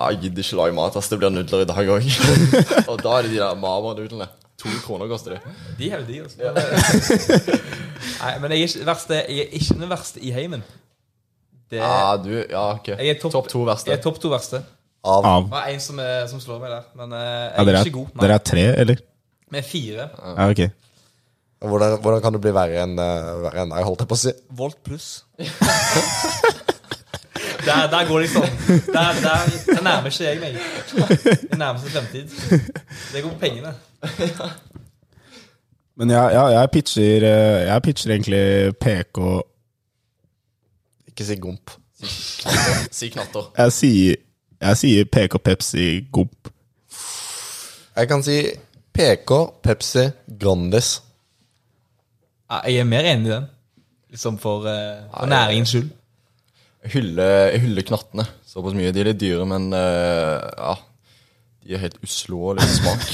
[0.00, 0.96] Jeg gidder ikke lage mat.
[0.96, 1.08] ass.
[1.08, 2.06] Det blir nudler i dag òg.
[2.90, 4.28] og da er det de der Mama-nudlene.
[4.60, 5.54] To kroner koster de.
[5.78, 6.36] De er jo de, altså.
[8.20, 10.62] Nei, men jeg er ikke, verste, jeg er ikke den verste i heimen.
[11.70, 12.88] Det, Ja, du, ja, ok.
[12.96, 13.90] jeg er topp, top to verste.
[13.92, 14.58] Jeg er topp to verste.
[15.06, 15.44] Av Av.
[15.46, 17.82] Det var en som, er, som slår meg der, men eh, jeg Ja, er dere,
[17.86, 18.08] ikke god.
[18.14, 18.20] Nei.
[18.24, 18.98] dere er tre, eller?
[19.50, 20.08] Vi er fire.
[20.36, 20.62] Ja, ok.
[21.70, 23.04] hvordan, hvordan kan du bli verre enn uh,
[23.46, 24.32] verre enn deg, holdt jeg på å si?
[24.60, 25.08] Volt pluss.
[27.66, 28.42] der, der går det liksom
[28.94, 30.54] Der, der, der nærmer ikke jeg meg.
[31.50, 32.26] Det nærmer seg fremtid.
[33.12, 33.72] Det går på pengene.
[36.00, 38.44] Men ja, ja, jeg pitcher eh, Jeg pitcher egentlig
[38.80, 39.18] PK
[41.20, 41.70] Ikke si gomp.
[42.96, 43.50] Si knatter.
[43.58, 44.20] Jeg sier,
[44.56, 46.48] jeg sier PK Pepsi Gomp.
[47.92, 48.36] Jeg kan si
[48.96, 50.06] PK, Pepsi,
[50.40, 50.94] Grandis.
[52.48, 53.50] Ja, jeg er mer enig i den.
[54.14, 55.92] Liksom for, eh, for næringens skyld.
[56.86, 58.96] Jeg hyller, jeg hyller knattene såpass mye.
[58.96, 60.74] De er litt dyre, men eh, ja
[61.60, 63.04] De er helt usle og litt smak.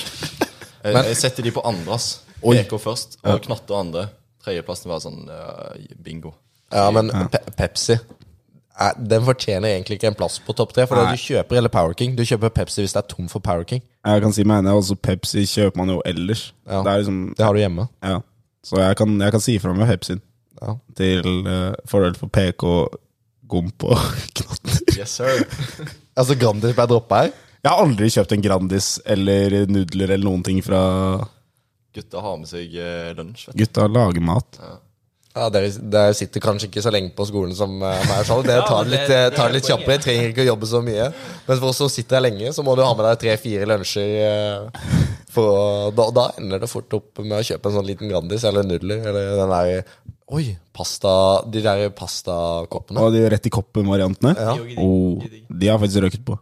[0.87, 2.21] Jeg, jeg setter de på andreplass.
[2.39, 4.05] PK først, og knatter andre.
[4.45, 6.31] Tredjeplassen var sånn eh, bingo.
[6.75, 10.87] Ja, men Pe Pepsi eh, Den fortjener egentlig ikke en plass på topp tre.
[10.91, 11.13] For Nei.
[11.15, 12.17] du kjøper eller Power King.
[12.19, 13.83] Du kjøper Pepsi hvis det er tom for Power King.
[14.07, 14.73] Jeg kan si meg enig.
[14.75, 16.49] Altså Pepsi kjøper man jo ellers.
[16.67, 16.83] Ja.
[16.83, 17.87] Det er liksom Det har du hjemme.
[18.03, 18.19] Ja.
[18.67, 20.23] Så jeg kan, jeg kan si ifra med Pepsien.
[20.61, 20.75] Ja.
[20.99, 22.65] Til uh, fordel for PK,
[23.47, 23.99] Gomp og
[24.41, 24.83] Knotter.
[24.99, 25.45] Yes, sir.
[26.17, 27.35] Altså Grandis ble droppa her.
[27.61, 30.79] Jeg har aldri kjøpt en Grandis eller nudler eller noen ting fra
[31.93, 33.51] Gutta har med seg eh, lunsj.
[33.57, 34.57] gutta lager mat.
[34.61, 34.71] Ja,
[35.53, 38.23] dere, dere sitter kanskje ikke så lenge på skolen som uh, meg.
[38.29, 38.45] Sånn.
[38.47, 40.49] Dere Ja, tar det litt, eh, er tar det litt kjappere, kjappere, trenger ikke å
[40.49, 41.11] jobbe så mye.
[41.47, 44.15] Men for oss som sitter her lenge, så må du ha med deg tre-fire lunsjer.
[44.25, 44.97] eh,
[45.37, 48.47] for å, da, da ender det fort opp med å kjøpe en sånn liten Grandis
[48.49, 49.05] eller nudler.
[49.05, 49.85] Eller den der
[50.27, 51.11] Oi, pasta
[51.47, 52.99] De der pastakoppene.
[52.99, 54.33] Og de rett i koppen-variantene.
[54.35, 54.57] Ja.
[54.57, 54.81] Er.
[54.83, 56.39] Oh, De har jeg faktisk røket på.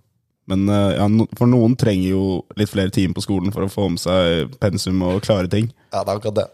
[0.48, 2.24] Men eh, ja, for noen trenger jo
[2.60, 5.70] litt flere timer på skolen for å få med seg pensum og klare ting.
[5.90, 6.48] Ja, det er akkurat det.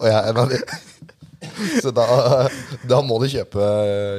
[0.00, 0.62] Og jeg er en av de.
[1.82, 2.04] Så da,
[2.88, 3.64] da må du kjøpe,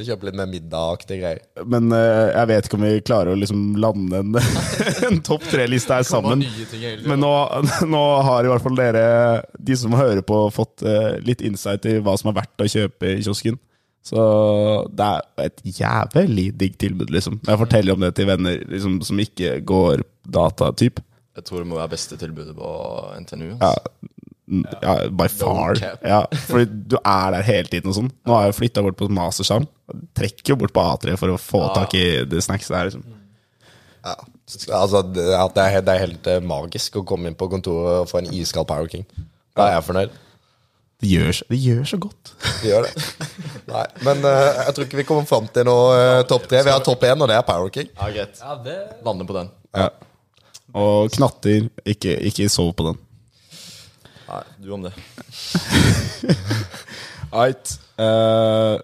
[0.05, 1.41] kjøpe litt mer middagaktige greier.
[1.69, 4.37] Men uh, jeg vet ikke om vi klarer å liksom lande en,
[5.09, 6.41] en topp tre-liste her sammen.
[7.05, 7.33] Men nå,
[7.93, 9.03] nå har i hvert fall dere,
[9.59, 13.13] de som hører på, fått uh, litt insight i hva som er verdt å kjøpe
[13.17, 13.59] i kiosken.
[14.01, 14.17] Så
[14.97, 17.37] det er et jævlig digg tilbud, liksom.
[17.45, 21.03] Jeg forteller om det til venner liksom, som ikke går datatyp.
[21.37, 22.71] Jeg tror det må være beste tilbudet på
[23.21, 23.51] NTNU.
[23.61, 23.77] Ja, ass.
[24.01, 24.09] n-
[24.81, 25.79] ja, by far.
[26.03, 28.11] Ja, fordi du er der hele tiden og sånn.
[28.27, 29.67] Nå har jeg flytta bort på Mastersalen.
[30.17, 32.89] Trekker jo bort på A3 for å få tak i det snackset der.
[32.89, 33.05] Liksom.
[34.01, 34.15] Ja.
[34.75, 38.03] Altså, det, det, er, helt- det er helt eh, magisk å komme inn på kontoret
[38.03, 39.05] og få en iskald Power King.
[39.55, 40.19] Da er jeg fornøyd.
[41.01, 42.31] Det gjør, det gjør så godt.
[42.61, 43.05] Det gjør det.
[43.71, 46.61] Nei, men uh, jeg tror ikke vi kommer fram til noe uh, topp tre.
[46.67, 47.87] Vi har topp én, og det er Power King.
[47.95, 48.37] Ja, greit.
[48.37, 48.75] Ja, det
[49.07, 49.49] Lander på den.
[49.73, 49.87] Ja.
[50.77, 52.99] Og knatter, ikke, ikke sov på den.
[54.31, 54.93] Nei, du om det.
[57.43, 57.73] Ait.
[57.99, 58.79] Uh,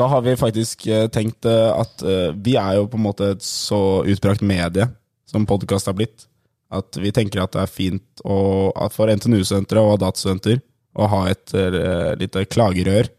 [0.00, 3.26] da har vi faktisk eh, tenkt eh, at uh, vi er jo på en måte
[3.34, 4.86] et så utbrakt medie
[5.28, 6.24] som podkast har blitt,
[6.72, 10.62] at vi tenker at det er fint å, for NTNU-senteret og datastudenter
[10.96, 13.12] å ha et uh, lite klagerør.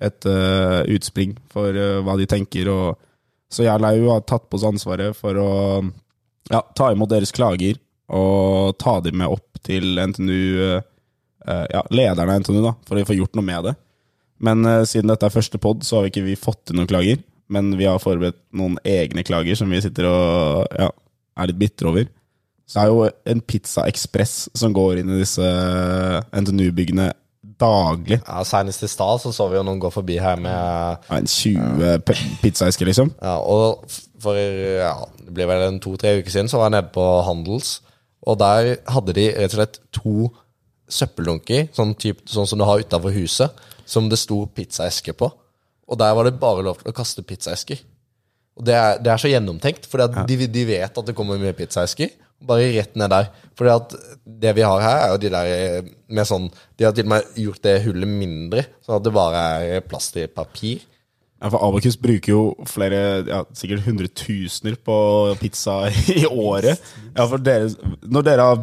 [0.00, 1.74] Et uh, utspring for
[2.06, 2.70] hva de tenker.
[2.72, 2.94] Og,
[3.50, 5.50] så jeg og Lau har tatt på oss ansvaret for å
[6.52, 7.74] ja, ta imot deres klager
[8.10, 10.36] og ta dem med opp til NTNU
[10.66, 10.82] eh,
[11.46, 13.74] eh, ja, lederne av NTNU, da, for å få gjort noe med det.
[14.40, 16.90] Men eh, siden dette er første pod, så har vi ikke vi fått inn noen
[16.90, 17.20] klager.
[17.50, 20.86] Men vi har forberedt noen egne klager som vi sitter og ja,
[21.42, 22.06] er litt bitre over.
[22.70, 25.42] Så det er jo en Pizza Ekspress som går inn i disse
[26.30, 27.08] NTNU-byggene
[27.60, 28.20] daglig.
[28.26, 31.26] Ja, Senest i stad så, så vi jo noen gå forbi her med Ja, en
[31.28, 33.10] 20 pe- pizzaesker, liksom.
[33.20, 33.84] Ja, og
[34.20, 34.94] for ja,
[35.24, 37.80] det blir vel en to-tre uker siden, så var jeg nede på Handels.
[38.28, 40.30] Og der hadde de rett og slett to
[40.90, 45.30] søppeldunker, sånn, typ, sånn som du har utafor huset, som det sto pizzaesker på.
[45.90, 47.80] Og der var det bare lov til å kaste pizzaesker.
[48.58, 51.56] Og det er, det er så gjennomtenkt, for de, de vet at det kommer mye
[51.56, 52.12] pizzaesker.
[52.46, 53.30] Bare rett ned der.
[53.58, 53.68] For
[54.24, 56.46] det vi har her, er jo de der eh, med sånn
[56.78, 59.42] De har til og med gjort det hullet mindre, sånn at det bare
[59.76, 60.86] er plass til papir.
[61.40, 64.96] Ja, for Abakus bruker jo flere, ja, sikkert hundretusener på
[65.40, 66.82] pizza i året.
[67.14, 67.70] Ja, for dere,
[68.04, 68.60] Når dere har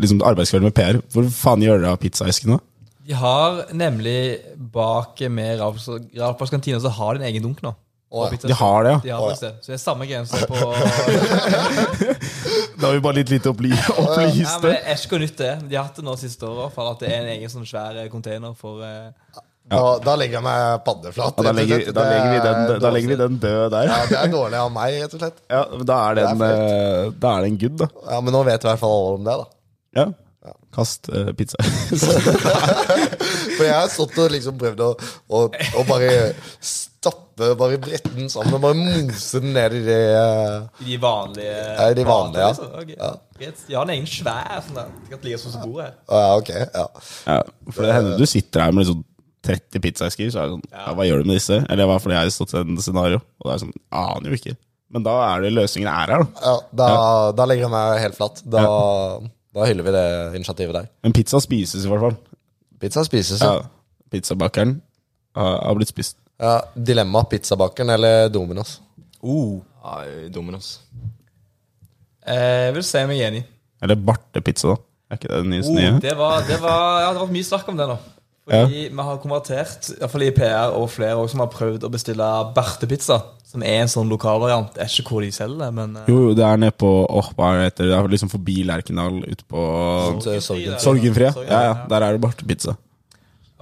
[0.00, 2.56] liksom, arbeidskveld med PR, hvor faen gjør dere av pizzaeskene?
[3.04, 4.38] De har nemlig
[4.72, 7.74] bak med Ralfs kantine, så har de en egen dunk nå.
[8.14, 8.48] På pizza.
[8.48, 9.00] De har det, ja.
[9.02, 9.52] De har det.
[9.60, 10.56] Så det er samme greien som på
[12.78, 15.54] Da har vi bare litt lite opply Ja, men det er ikke noe nytt, det.
[15.68, 17.98] De har hatt det nå siste året, for at det er en egen sånn svær
[18.12, 19.10] container for eh,
[19.64, 21.38] Da, da legger jeg meg paddeflat.
[21.38, 23.86] Ja, da, legger, da, legger vi den, er da legger vi den død der.
[23.88, 25.38] Ja, det er dårlig av meg, rett og slett.
[25.48, 27.88] Ja, da er den, Det eh, da er den good, da.
[28.10, 29.46] Ja, Men nå vet i hvert fall alle om det, da.
[29.96, 30.06] Ja.
[30.74, 31.56] Kast uh, pizza.
[33.56, 34.90] For jeg har stått og liksom prøvd å,
[35.32, 36.10] å, å bare
[36.60, 41.54] stappe Bare brette den sammen og bare mose den ned i de, uh, de vanlige
[41.54, 42.50] Ja, de vanlige, ja.
[42.52, 42.92] liksom.
[42.98, 43.48] Ja.
[43.64, 44.92] De har en egen svær sånn der.
[45.00, 45.96] De kan ligge sånn som bordet her.
[46.10, 46.52] Ja, ok.
[46.60, 46.86] Ja.
[47.30, 47.40] ja,
[47.70, 49.02] for det hender du sitter her med liksom
[49.44, 51.58] 30 pizzaesker, så er det sånn ja, Hva gjør du med disse?
[51.70, 54.38] Eller hva fordi jeg har stått i en scenario, og det er sånn Aner jo
[54.40, 54.54] ikke.
[54.94, 56.44] Men da er det løsningen er her, da.
[56.44, 56.88] Ja, da,
[57.36, 58.42] da legger jeg meg helt flatt.
[58.46, 58.62] Da,
[59.56, 60.04] da hyller vi det
[60.38, 60.88] initiativet der.
[61.06, 62.18] Men pizza spises i hvert fall.
[62.82, 63.54] Pizza spises, Ja.
[63.60, 63.70] ja.
[64.14, 64.76] Pizzabakeren
[65.34, 66.16] har, blitt spist.
[66.38, 68.76] ja dilemma pizzabakeren eller Dominos.
[69.24, 69.58] Uh.
[69.84, 70.76] Nei, Dominos.
[72.24, 73.42] Eh, jeg vil si meg enig.
[73.84, 74.76] Eller bartepizza, da.
[75.12, 75.96] Er ikke det den nyeste Oh, nye?
[76.00, 77.96] det, var, det, var, ja, det var mye snakk om det nå.
[78.44, 81.86] Fordi vi har konvertert, i hvert fall i PR og flere også, som har prøvd
[81.86, 82.26] å bestille
[82.56, 83.22] bertepizza.
[83.54, 84.72] Som er en sånn lokalvariant.
[84.74, 86.88] Det er ikke hvor de selger det, men eh, Jo, jo, det er nede på
[87.06, 87.98] åh, hva heter det det?
[88.02, 89.62] er liksom forbi Lerkendal, ute på
[90.24, 91.14] Til Sorgen.
[91.22, 91.60] Ja, ja.
[91.70, 91.74] ja.
[91.92, 92.74] Der er det bertepizza.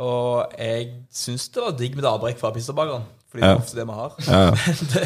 [0.03, 3.05] Og jeg syns det var digg med avbrekk fra pizzabakeren.
[3.33, 3.53] Fordi Ja.
[3.53, 4.16] det er ofte det vi har.
[4.26, 4.72] Ja, ja.
[4.93, 5.05] det,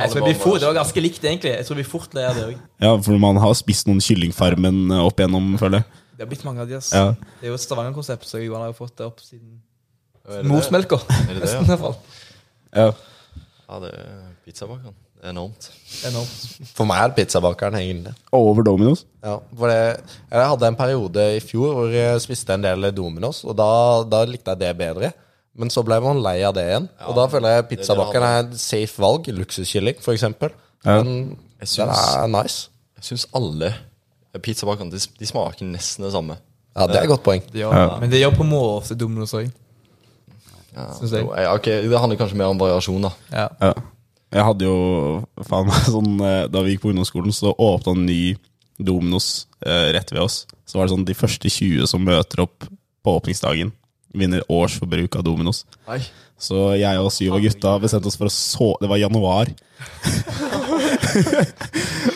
[0.00, 1.54] jeg tror vi fort, det var ganske likt, egentlig.
[1.56, 2.58] Jeg tror vi fort ler det òg.
[2.82, 5.99] ja, for man har spist noen kyllingfarmen eh, opp igjennom, føler jeg.
[6.20, 6.76] Det har blitt mange av de.
[6.76, 6.90] ass.
[6.92, 7.14] Ja.
[7.40, 9.54] Det er jo et Stavanger-konsept, så Johan har jo fått det opp siden
[10.28, 10.50] Er det det?
[10.52, 10.98] morsmelka.
[11.00, 11.70] Er det det, Nesten, i ja?
[11.70, 11.96] hvert fall.
[12.76, 12.90] Ja.
[13.70, 14.98] Ja, det er pizzabakeren.
[15.16, 15.70] Det er enormt.
[16.10, 16.68] Enormt.
[16.76, 18.12] For meg er det pizzabakeren, egentlig.
[18.36, 19.06] Over Dominos.
[19.24, 19.80] Ja, for det,
[20.30, 23.70] jeg hadde en periode i fjor hvor jeg spiste en del Dominos, og da,
[24.12, 25.12] da likte jeg det bedre.
[25.56, 26.86] Men så ble man lei av det igjen.
[27.08, 29.32] og da føler jeg pizzabakeren er et safe valg.
[29.40, 30.52] Luksuskylling, eksempel.
[30.84, 31.00] Ja.
[31.00, 32.68] Den, Jeg den syns, er nice.
[33.00, 33.72] jeg syns alle
[34.38, 36.36] pizzabakerne de, de smaker nesten det samme.
[36.76, 37.42] Ja, det er et godt poeng.
[37.50, 39.48] De gjør, Men det gjør på måte ofte Domino's òg.
[40.70, 41.26] Ja, Synes jeg.
[41.26, 43.10] ja, ok, Det handler kanskje mer om variasjon, da.
[43.34, 43.48] Ja.
[43.60, 43.72] Ja.
[44.30, 44.76] Jeg hadde jo
[45.48, 48.20] faen meg sånn eh, Da vi gikk på ungdomsskolen, så åpna en ny
[48.78, 50.44] Dominos eh, rett ved oss.
[50.64, 52.68] Så var det sånn de første 20 som møter opp
[53.02, 53.72] på åpningsdagen,
[54.14, 55.64] vinner årsforbruk av Dominos.
[55.88, 55.98] Nei.
[56.40, 59.50] Så jeg og syv av gutta bestemte oss for å sove Det var januar.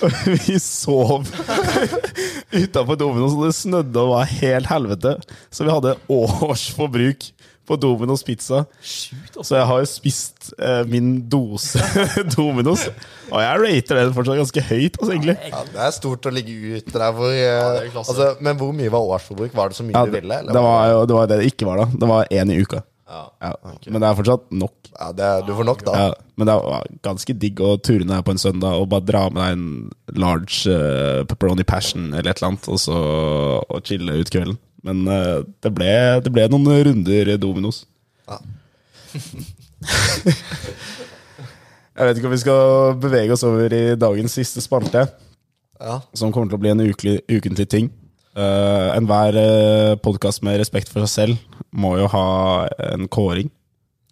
[0.00, 1.26] Og vi sov
[2.64, 5.16] utafor Dominos, og det snødde og var helt helvete.
[5.54, 7.26] Så vi hadde årsforbruk
[7.64, 8.64] på Dominos pizza.
[8.84, 11.80] Så jeg har jo spist eh, min dose
[12.36, 12.86] Dominos,
[13.30, 14.98] og jeg rater den fortsatt ganske høyt.
[15.00, 15.36] Altså, egentlig.
[15.48, 18.92] Ja, det er stort å ligge ute der hvor eh, er altså, Men hvor mye
[18.92, 19.54] var årsforbruk?
[19.56, 20.40] Var det så mye Ja, du ville?
[20.44, 22.02] eller det var var jo det var det det ikke var, da.
[22.04, 22.84] Det var én i uka.
[23.14, 23.22] Ja.
[23.44, 23.50] Ja.
[23.86, 24.74] Men det er fortsatt nok.
[24.90, 25.94] Ja, det, du får nok, da.
[26.00, 26.08] Ja,
[26.40, 29.40] men det var ganske digg å turne her på en søndag og bare dra med
[29.40, 29.66] deg en
[30.18, 32.98] large uh, pepperoni passion eller et eller annet, og så
[33.62, 34.58] og chille ut kvelden.
[34.84, 35.90] Men uh, det, ble,
[36.26, 37.84] det ble noen runder Dominos.
[38.26, 38.40] Ja.
[41.94, 45.04] Jeg vet ikke om vi skal bevege oss over i dagens siste spalte,
[45.78, 46.00] Ja.
[46.16, 47.90] som kommer til å bli en ukelig, ukentlig ting.
[48.34, 52.26] Uh, Enhver uh, podkast med respekt for seg selv må jo ha
[52.90, 53.52] en kåring.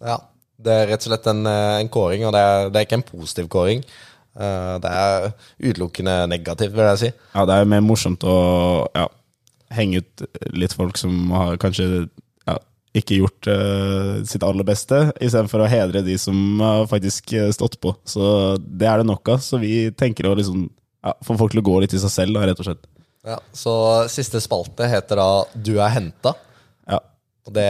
[0.03, 0.21] Ja,
[0.63, 2.99] det er rett og slett en, eh, en kåring, og det er, det er ikke
[3.01, 3.83] en positiv kåring.
[4.33, 5.27] Uh, Det er
[5.61, 7.09] utelukkende negativt, vil jeg si.
[7.35, 8.37] Ja, det er mer morsomt å
[8.95, 9.07] ja,
[9.75, 10.23] henge ut
[10.55, 11.87] litt folk som har kanskje
[12.47, 12.57] ja,
[12.97, 17.79] ikke gjort uh, sitt aller beste, istedenfor å hedre de som har faktisk eh, stått
[17.83, 17.95] på.
[18.07, 19.43] Så det er det nok av.
[19.43, 22.39] Så vi tenker å liksom ja, få folk til å gå litt i seg selv,
[22.39, 22.87] da, rett og slett.
[23.23, 23.73] Ja, så
[24.11, 26.33] siste spalte heter da 'Du er henta'.
[26.89, 26.99] Ja.
[27.47, 27.67] Og det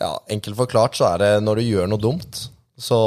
[0.00, 2.98] ja, Enkelt forklart så er det når du gjør noe dumt, så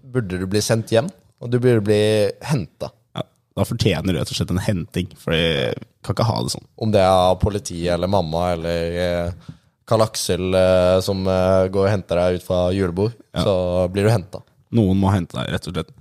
[0.00, 1.10] burde du bli sendt hjem,
[1.42, 2.90] og du burde bli henta.
[3.16, 3.26] ja.
[3.56, 6.66] Da fortjener du rett og slett en henting, for de kan ikke ha det sånn.
[6.80, 9.52] Om det er politiet eller mamma eller eh,
[9.84, 13.54] Karl Aksel eh, som eh, går og henter deg ut fra julebord, så
[13.92, 14.40] blir du henta.
[14.74, 15.92] Noen må hente deg, rett og slett.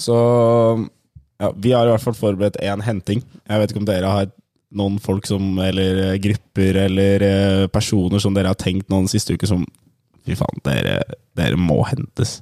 [0.00, 0.16] Så
[1.44, 3.22] ja, vi har i hvert fall forberedt én henting.
[3.44, 4.32] Jeg vet ikke om dere har
[4.74, 9.36] noen folk som, eller eh, grupper eller eh, personer som dere har tenkt noen siste
[9.36, 9.66] uke som
[10.24, 11.02] Fy faen, dere,
[11.36, 12.38] dere må hentes.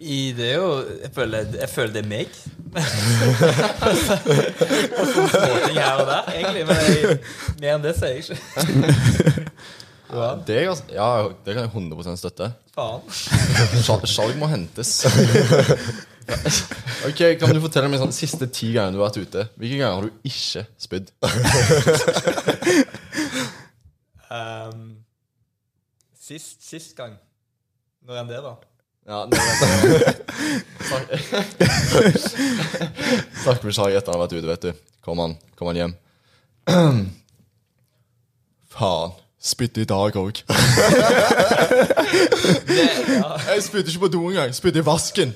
[0.00, 0.70] I det er jo
[1.02, 2.30] Jeg føler, jeg føler det er meg.
[5.12, 6.64] Småting her og der, egentlig.
[6.70, 7.18] Men jeg,
[7.60, 8.38] mer enn det sier jeg ikke.
[10.10, 11.08] Ja, det, er ja,
[11.44, 12.48] det kan jeg 100 støtte.
[12.74, 13.04] Faen.
[14.10, 15.04] Skjalg må hentes.
[17.08, 19.40] Ok, Kan du fortelle meg sånn siste ti ganger du har vært ute?
[19.56, 21.06] Hvilke ganger har du ikke spydd?
[24.30, 25.02] Um,
[26.14, 27.16] sist, sist gang.
[28.06, 28.52] Når enn det, da?
[29.10, 29.34] Ja, nå.
[33.42, 34.72] Snakk med Shai etter han har vært ute, vet du.
[35.02, 35.94] Kom han, kom han hjem.
[38.76, 39.10] Faen.
[39.40, 40.42] Spytte i dag òg.
[43.08, 43.28] Ja.
[43.50, 44.52] Jeg spytte ikke på do engang.
[44.54, 45.32] Spytte i vasken.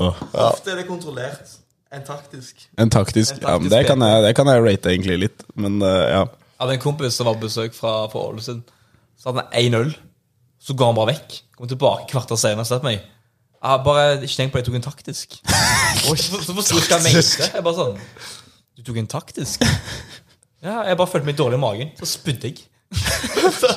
[0.00, 1.58] Ofte er det kontrollert
[1.92, 2.66] En taktisk.
[2.78, 3.34] En taktisk.
[3.34, 6.20] En Ja, men det kan, jeg, det kan jeg rate egentlig litt, men uh, ja.
[6.26, 8.62] Jeg hadde en kompis som var på besøk fra, fra Ålesund.
[9.18, 9.94] Så hadde han 1-0.
[10.60, 11.40] Så går han bare vekk.
[11.56, 13.02] Kommer tilbake kvarter senere og ser på meg.
[13.60, 15.38] Jeg bare ikke tenkt på det, jeg tok en taktisk.
[16.06, 17.50] så så forsto jeg hva han mente.
[17.54, 17.98] Jeg bare sånn
[18.78, 19.66] Du tok en taktisk?
[20.64, 21.92] Ja, jeg bare følte meg dårlig i magen.
[22.00, 22.66] Så spydde jeg.
[23.60, 23.68] så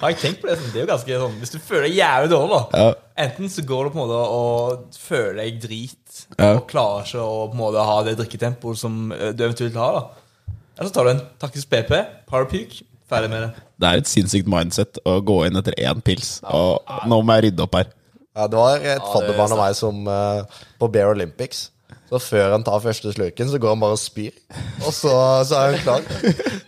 [0.00, 0.56] har jeg tenkt på det.
[0.56, 2.94] Sånn, det er jo ganske sånn Hvis du føler deg jævlig dårlig, da Ja.
[3.26, 6.54] Enten så går du på en måte og føler deg drit Ja.
[6.54, 9.98] og klarer ikke å på en måte ha det drikketempoet som eh, du eventuelt har.
[9.98, 11.92] da Eller så tar du en taktisk PP,
[12.30, 12.80] power puke,
[13.10, 13.50] ferdig med det.
[13.78, 16.38] Det er et sinnssykt mindset å gå inn etter én pils.
[16.48, 17.92] Og nå må jeg rydde opp her.
[18.34, 20.42] Ja, det var et er fadderbarn av meg som uh,
[20.80, 21.68] på Bear Olympics.
[22.14, 24.36] Så før han tar første slurken, så går han bare og spyr.
[24.84, 25.14] Og så,
[25.48, 26.04] så er han klar.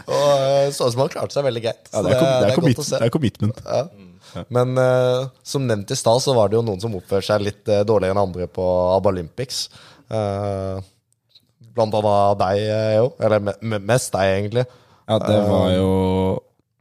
[0.06, 1.84] Og uh, så ut som han klarte seg veldig greit.
[1.92, 2.98] Ja, det, er, det, er godt å se.
[2.98, 3.62] det er commitment.
[4.52, 7.62] Men uh, som nevnt i stad, så var det jo noen som oppførte seg litt
[7.70, 8.66] uh, dårligere enn andre på
[8.96, 9.68] ABBA Olympics.
[10.06, 10.78] Eh,
[11.76, 13.08] blant annet deg, eh, jo.
[13.20, 14.66] Eller me me mest deg, egentlig.
[15.06, 15.90] Ja, det var jo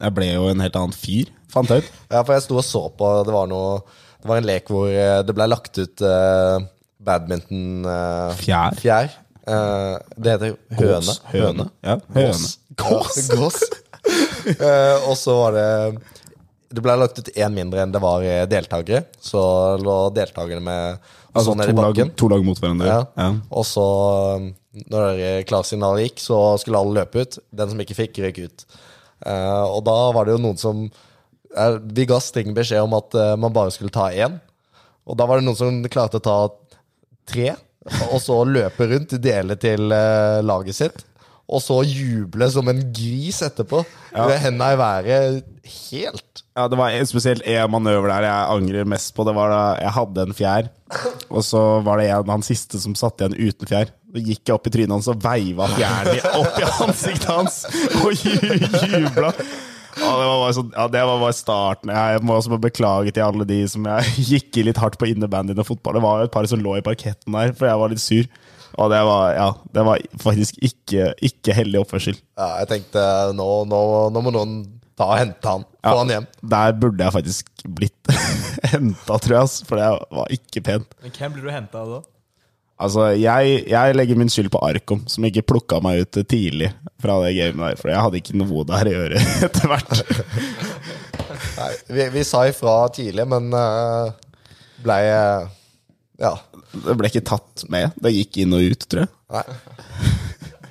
[0.01, 1.91] Jeg ble jo en helt annen fyr, fant jeg ut.
[2.09, 3.83] Ja, for jeg sto og så på Det var noe
[4.19, 6.03] Det var en lek hvor eh, det ble lagt ut
[7.05, 9.13] uh, badminton uh, Fjær.
[9.45, 10.99] Eh, det heter høne.
[11.05, 11.19] Gås.
[11.29, 11.67] Høne.
[11.85, 12.53] Ja, høne.
[12.81, 13.25] Gås.
[13.33, 13.65] Gås.
[14.45, 15.69] Eh, og så var det
[16.77, 18.99] Det ble lagt ut én mindre enn det var eh, deltakere.
[19.17, 19.41] Så
[19.81, 22.11] lå deltakerne med Altså sånn ned i bakken.
[22.11, 22.85] lag, to lag mot hverandre.
[22.85, 22.99] Ja.
[23.17, 23.31] Ja.
[23.49, 23.85] Og så,
[24.93, 27.39] når klarsignalet gikk, så skulle alle løpe ut.
[27.49, 28.67] Den som ikke fikk, røyk ut.
[29.25, 33.17] Uh, og da var det jo noen som uh, Vi ga streng beskjed om at
[33.17, 34.37] uh, man bare skulle ta én.
[35.09, 36.37] Og da var det noen som klarte å ta
[37.27, 37.51] tre,
[38.11, 41.05] og så løpe rundt, dele til uh, laget sitt.
[41.45, 43.83] Og så juble som en gris etterpå.
[44.15, 45.43] Med henda i været.
[45.65, 49.25] Helt Ja, det var spesielt én manøver der jeg angrer mest på.
[49.27, 50.69] Det var da jeg hadde en fjær,
[51.27, 53.91] og så var det en, han siste som satt igjen uten fjær.
[54.15, 57.57] Så gikk jeg opp i trynet hans og veiva fjæren opp i ansiktet hans
[57.99, 59.33] og jubla.
[59.95, 61.91] Ja, det var bare, så, ja, det var bare starten.
[61.95, 65.07] Jeg må også bare beklage til alle de som jeg gikk i litt hardt på
[65.11, 65.95] innebandyen og fotball.
[65.99, 68.27] Det var jo et par som lå i parketten der, for jeg var litt sur.
[68.75, 72.17] Og det var, ja, det var faktisk ikke, ikke heldig oppførsel.
[72.35, 73.03] Ja, jeg tenkte
[73.37, 73.79] nå, nå,
[74.11, 74.57] nå må noen
[74.99, 75.63] ta og hente han.
[75.79, 75.93] Få Ja.
[76.01, 76.27] han hjem.
[76.55, 78.11] Der burde jeg faktisk blitt
[78.73, 79.53] henta, tror jeg.
[79.69, 79.87] For det
[80.19, 80.91] var ikke pent.
[81.05, 82.01] Men hvem blir du henta av da?
[82.75, 87.21] Altså, jeg, jeg legger min skyld på Arkom, som ikke plukka meg ut tidlig fra
[87.23, 87.79] det gamet der.
[87.79, 89.93] For jeg hadde ikke noe der å gjøre etter hvert.
[91.59, 94.11] Nei, vi, vi sa ifra tidlig, men uh,
[94.83, 95.47] blei eh,
[96.19, 96.35] Ja.
[96.75, 97.95] Det ble ikke tatt med.
[98.03, 99.11] Det gikk inn og ut, tror jeg.
[99.31, 99.45] Nei.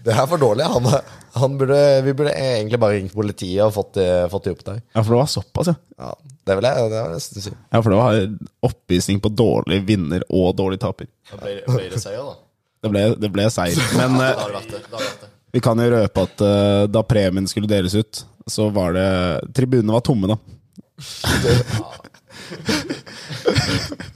[0.05, 0.67] Det er for dårlig.
[0.69, 0.91] Han
[1.35, 4.79] burde, vi burde egentlig bare ringt politiet og fått, det- fått det opp der.
[4.95, 5.75] Ja, for det var såpass, ja.
[5.99, 6.11] Ja,
[6.47, 7.51] det vil jeg, det vil jeg nesten si.
[7.73, 8.13] Ja, for det var
[8.71, 11.07] oppvisning på dårlig vinner og dårlig taper.
[11.31, 12.35] Da ble, det- ble det seier, da?
[12.85, 13.81] Det ble, det ble seier.
[13.97, 14.83] Men Det eh, vært det.
[14.85, 15.29] det, vært det.
[15.57, 19.09] vi kan jo røpe at uh, da premien skulle deles ut, så var det
[19.57, 20.37] Tribunene var tomme, da.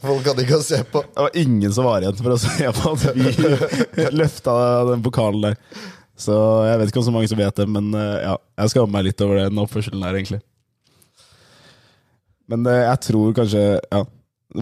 [0.03, 1.03] Folk hadde ikke å se på.
[1.15, 4.55] Det var ingen som var igjen for å se på at vi løfta
[4.93, 5.57] den pokalen der.
[6.19, 6.35] Så
[6.67, 9.07] jeg vet ikke om så mange som vet det, men eh, ja, jeg skammer meg
[9.07, 10.41] litt over den oppførselen her, egentlig.
[12.51, 14.01] Men eh, jeg tror kanskje Ja,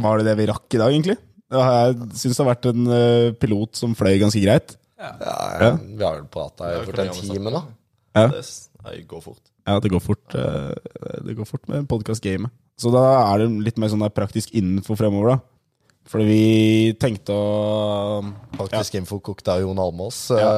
[0.02, 1.16] var det det vi rakk i dag, egentlig?
[1.54, 4.76] Jeg syns det har vært en eh, pilot som fløy ganske greit.
[5.00, 5.72] Ja, Ja.
[5.80, 7.64] Vi har vel prata i fort en time da.
[8.16, 8.28] Ja,
[8.86, 9.42] Det går fort.
[9.66, 12.52] ja det går fort Det går fort med podkast-gamet.
[12.80, 13.02] Så da
[13.32, 15.55] er det litt mer sånn praktisk innenfor fremover, da.
[16.06, 16.42] Fordi vi
[17.02, 18.20] tenkte å
[18.56, 20.52] Faktisk info kokt av Jon Almås ja.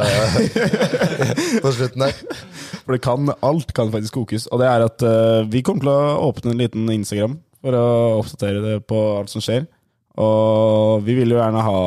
[1.64, 2.18] på slutten der.
[2.84, 4.46] For det kan, alt kan faktisk kokes.
[4.53, 7.86] Og det er at uh, vi kommer til å åpne en liten Instagram for å
[8.20, 9.66] oppdatere det på alt som skjer.
[10.20, 11.80] Og vi vil jo gjerne ha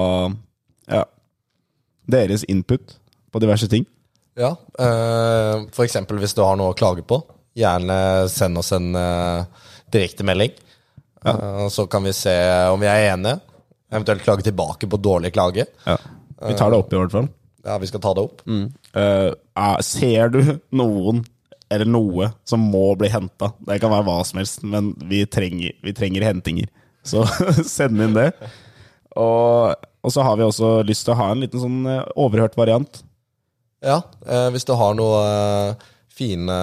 [0.92, 1.06] ja,
[2.12, 2.98] deres input
[3.32, 3.88] på diverse ting.
[4.40, 7.20] Ja, Uh, for eksempel hvis du har noe å klage på,
[7.60, 7.96] gjerne
[8.32, 9.44] send oss en uh,
[9.94, 10.56] direktemelding.
[11.26, 12.34] Eh, så kan vi se
[12.72, 13.40] om vi er enige.
[13.92, 15.68] Eventuelt klage tilbake på dårlig klage.
[15.86, 15.98] Ja.
[16.48, 17.28] Vi tar det opp, i hvert fall.
[17.66, 18.42] Ja, vi skal ta det opp.
[18.50, 18.72] Mm.
[18.96, 20.40] Uh, ser du
[20.74, 21.22] noen
[21.72, 23.52] eller noe som må bli henta?
[23.68, 26.72] Det kan være hva som helst, men vi trenger, vi trenger hentinger.
[27.08, 27.24] Så
[27.68, 28.32] send inn det.
[29.20, 32.58] Og, og så har vi også lyst til å ha en liten sånn eh, overhørt
[32.60, 33.02] variant.
[33.84, 36.54] Ja, uh, hvis du har noe uh, fine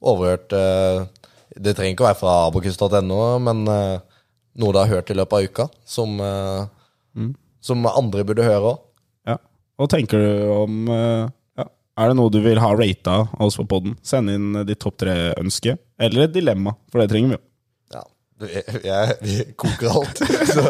[0.00, 3.66] overhørt Det trenger ikke å være fra abokus.no, men
[4.58, 7.32] noe du har hørt i løpet av uka, som, mm.
[7.64, 8.84] som andre burde høre òg.
[9.28, 9.36] Ja.
[9.78, 11.26] Og tenker du om eh,
[11.58, 11.66] ja,
[12.00, 13.98] Er det noe du vil ha rata av oss på poden?
[14.02, 15.76] Send inn ditt topp tre-ønske.
[15.98, 17.42] Eller et dilemma, for det trenger vi jo.
[17.94, 18.04] Ja,
[18.42, 20.22] vi, jeg, vi koker alt.
[20.54, 20.66] Så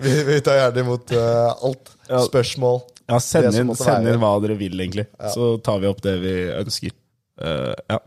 [0.00, 1.94] vi, vi tar gjerne imot uh, alt.
[2.08, 2.22] Ja.
[2.26, 2.82] Spørsmål.
[3.10, 5.08] Ja, send inn, send inn hva dere vil, egentlig.
[5.34, 6.94] Så tar vi opp det vi ønsker.
[7.40, 8.00] Uh, ja.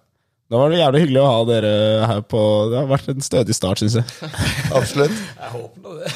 [0.54, 1.70] Da var det jævlig hyggelig å ha dere
[2.06, 2.40] her på
[2.70, 4.06] Det har vært en stødig start, syns jeg.
[4.78, 5.16] Absolutt.
[5.18, 6.12] Jeg håper nå det.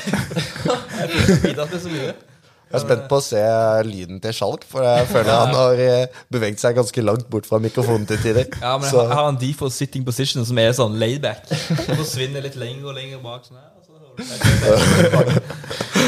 [1.57, 2.11] Jeg så mye.
[2.67, 3.41] Er spent på å se
[3.87, 7.61] lyden til Skjalg, for jeg føler han har eh, beveget seg ganske langt bort fra
[7.63, 8.49] mikrofonen til tider.
[8.59, 11.47] Ja, men jeg har, jeg har en default sitting position som er sånn laidback.
[11.87, 13.47] Forsvinner litt lenger og lenger bak.
[13.47, 13.95] Sånn her, så,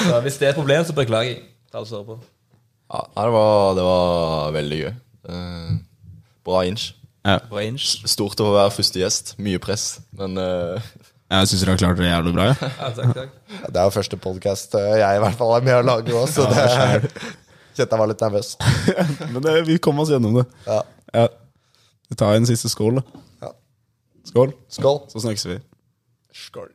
[0.04, 1.42] så hvis det er et problem, så beklager jeg.
[1.72, 2.20] Ta det på.
[2.92, 4.94] Ja, det, var, det var veldig gøy.
[5.32, 5.76] Eh,
[6.44, 6.92] bra inch.
[7.64, 7.92] Inch.
[8.10, 9.34] Stort å få være første gjest.
[9.42, 10.90] Mye press, men uh...
[11.30, 12.48] Jeg syns dere har klart det jævlig bra.
[12.50, 12.70] Ja.
[12.82, 13.36] Ja, takk, takk.
[13.68, 16.48] det er jo første podkast jeg i hvert fall er med å lage òg, så
[16.50, 16.66] det
[17.78, 18.56] kjente jeg var litt nervøs.
[19.34, 20.48] Men det, vi kom oss gjennom det.
[20.66, 20.82] Ja.
[21.14, 21.28] Ja.
[22.10, 23.24] Vi tar en siste skål, da.
[23.46, 23.54] Ja.
[24.32, 24.56] Skål.
[24.74, 25.00] Skål.
[25.14, 25.60] Så snakkes vi.
[26.34, 26.72] Skål.